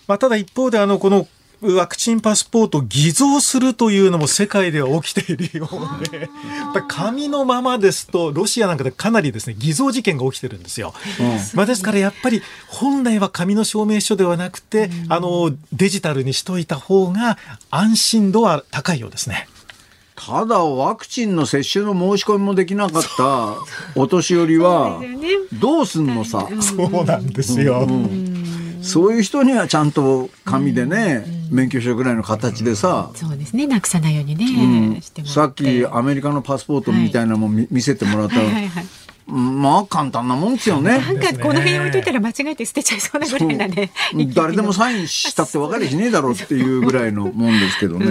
[0.09, 1.29] まあ、ただ一方であのこの
[1.63, 6.29] ワクチンパスポート偽造するというのも世界では起きているようで、やっ
[6.75, 10.93] ぱり紙のままですと、ロシアなんかでかなりですね、偽造事件が起きてるんですよ。
[11.21, 17.39] うん、まあ、ですからやっぱり本来は紙の証明書ではなくて、あの、デジタルにしといた方が
[17.71, 19.47] 安心度は高いようですね。
[20.15, 23.57] ただワクチンの接種の申し込みもできなかった
[24.01, 25.01] お年寄りは
[25.55, 26.49] どうすんのさ？
[26.61, 27.89] そうなんですよ。
[28.83, 33.67] そういう人にはちゃんと紙でね、免許証ぐらいの形でさ、そうですね。
[33.67, 35.01] なくさないようにね、うん。
[35.01, 38.85] してもらさっきアメリカのパスポートみたいなのも見見せてもらったら、はいはいはい
[39.33, 40.99] まあ簡単なもんですよね。
[41.01, 43.91] なんかこの辺置いといたら間違えて捨てちゃいそうなぐらいなね。
[44.35, 48.07] 誰で もサインしたって分かりしねえだろうっていうぐらいのもんですけどね。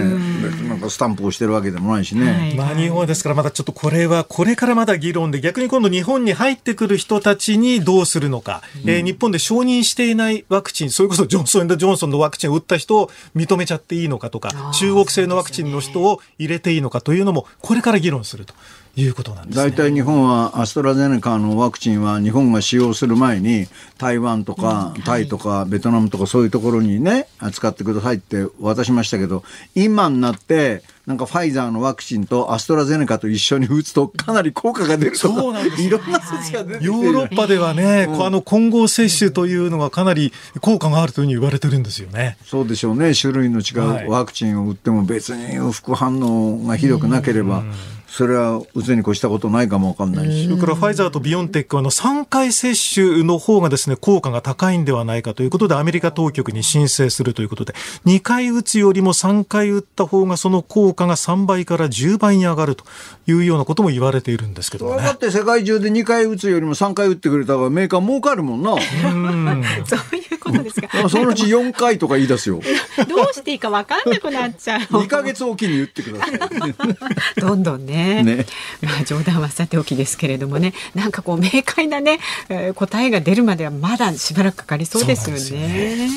[0.68, 2.54] なんかスタンプをしてるわけでもないしね。
[2.56, 18.54] まあ日本ですからまだちょっとこれはこれからまだ議論で逆に今度日本に入ってくる人たちにどうするのか、えー日本で承認していないワクチンそれこそジョンソン・ジョンソンのワクチンを打った人を認めちゃっていいのかとか中国製のワクチンの人を入れていいのかというのもこれから議論すると
[18.94, 19.70] いうことなんですね。
[19.70, 23.66] 大体日本はアストラゼネカのワクチンは日本が使用する前に
[23.98, 42.36] 台湾とかタイとかベトナムとかそういうところにね使ってくださいって渡しましたけど今になってなんかファイザーのワクチンとアストラゼネカと一緒に打つとかなり効果が出るとかそうなんですいろんな説が出てきてヨーロッパではね、こうあの混合接種というのがかなり効果があるというふうに言われてるんですよね。
[42.44, 43.14] そうでしょうね。
[43.20, 44.06] 種類の違はい。
[44.06, 47.64] うワクチンを打っても別に副反応がひどくなければ
[48.12, 50.44] それは打つに越したことないかもわかんないし。
[50.44, 62.84] それからファイザーとビオンテックはあの3回接種の方がですね、効果が高いんではないかということでアメリカ当局に申請するということで、2回打つよりも3回打った方がその効果が3倍から10倍に上がると
[63.26, 65.04] いうようなことも言われているんですけどもね。
[65.04, 68.72] だって世界中で2回打つよりも3回打ってくれた方がメーカー儲かるもんな。
[68.72, 71.08] そういうことですか。
[71.08, 72.60] そのうち4回とか言い出すよ。
[73.08, 74.80] どうしていいかわかんなくなっちゃう。
[74.80, 76.30] 2ヶ月おきに打ってくださ
[76.66, 77.40] い。
[77.40, 78.01] どんどんね。
[78.02, 78.46] ね
[78.82, 86.08] まあ冗談はさておきですけれどもね、なんかこう明快なね、えー答えが出るまではまだしばらくかかりそうですよね。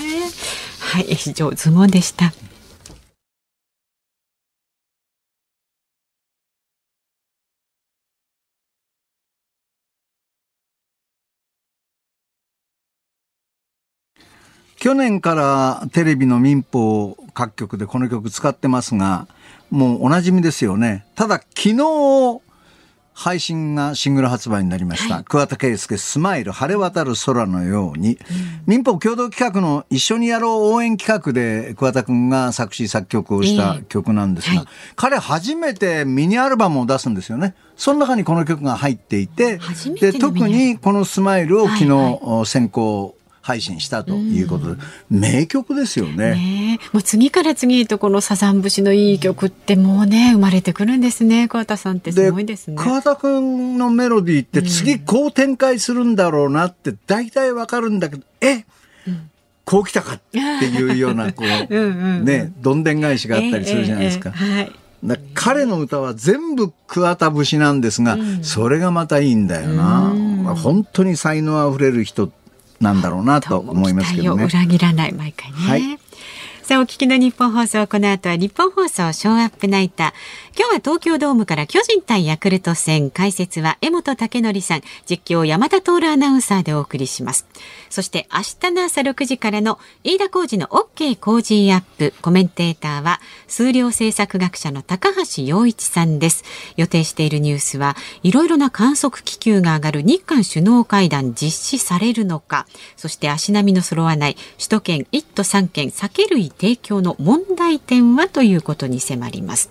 [0.79, 2.33] はい、以上ズモンでした。
[14.85, 19.27] 去年からテレビの民放各局でこの曲使ってますが、
[19.69, 21.05] もうおなじみですよね。
[21.15, 22.41] ただ昨日、
[23.17, 25.23] 配信がシングル発売になりました。
[25.23, 28.19] 桑田佳祐スマイル晴れ渡る空のように、
[28.67, 34.65] 民放共同企画の一緒にやろう応援企画で桑田くんが作詞作曲をした曲なんですが、
[34.97, 37.55] 彼初めてミニアルバムを出すんですよね。
[37.77, 39.59] その中にこの曲が入っていて、
[40.01, 44.81] で特にこのスマイルを昨日、先行配信したということで、
[45.11, 46.31] 名曲ですよね。
[46.31, 51.47] ねえもう次から次へとこのサザン節のいい曲ってもうね生まれてくるんですね。
[51.47, 52.75] 桑田さんってすごいですね。
[52.75, 58.65] 桑田くんのメロディーって次こう展開するんだろうなって大体わかるんだけど、え？
[59.63, 62.25] こう来たかっていうような、こう、 うんうんうん。
[62.25, 64.31] ね、どんでん返しがあったりするじゃないですか。
[64.35, 64.71] ええええはい。
[65.03, 70.13] だ彼の歌は全部桑田節なんですが、それがまたいいんだよな。
[70.43, 72.31] まあ本当に才能あふれる人
[72.79, 74.43] なんだろうなと思いますけどね。
[74.45, 75.57] 裏切らない毎回ね。
[75.57, 76.04] はい
[76.65, 80.07] さあ、お聞きの日本放送、この後は日本放送ショーアップナイター。
[80.57, 87.45] 今日は東京ドームから巨人対ヤクルト戦、解説は江本武則さん、実況山田徹アナウンサーでお送りします。
[87.91, 96.43] そして明日の朝6時からの飯田浩二の OK 工事アップ、コメンテーターは数量政策学者の高橋洋一さんです。
[96.77, 102.65] 予定しているニュースは、いろいろな観測気球が上がる日韓首脳会談実施されるのか、
[102.97, 109.69] そして足並みの揃わない首都圏1都3県酒類提供の問題点はということに迫ります。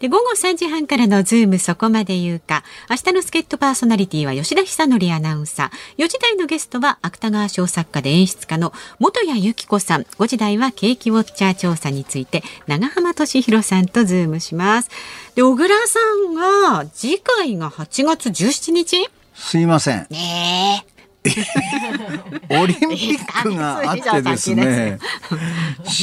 [0.00, 2.64] で午後3時半からのズームそこまで言うか。
[2.90, 6.04] 明日の助っ人パーソナリティは吉田尚記アナウンサー。
[6.04, 10.02] 4時台のゲストは芥川賞作家で演出家の本谷有希子さん。
[10.02, 14.90] 5時台は景気ウォッチャー調査について永濱利廣さんとズームします。
[15.36, 16.00] で、小倉さ
[16.30, 19.08] んが次回が8月17日？
[19.36, 20.08] すいません。
[20.10, 20.84] ね
[22.50, 24.98] オリンピックがあってですね、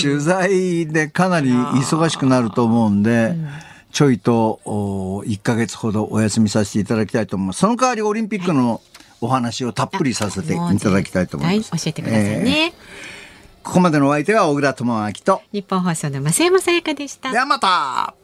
[0.02, 3.36] 取材でかなり忙しくなると思うんで、
[3.92, 7.60] ちょいとお1ヶ月ほどお休みさせていただきたいと思います。
[7.60, 8.82] その代わりオリンピックの
[9.22, 11.72] お話をたっぷりさせていただきたいと思います。
[11.72, 12.74] はい、教えてくださいね。
[13.64, 17.32] ここまでのお相手は小倉智明と、日本放送の増山さやかでした。
[17.32, 18.16] ではまた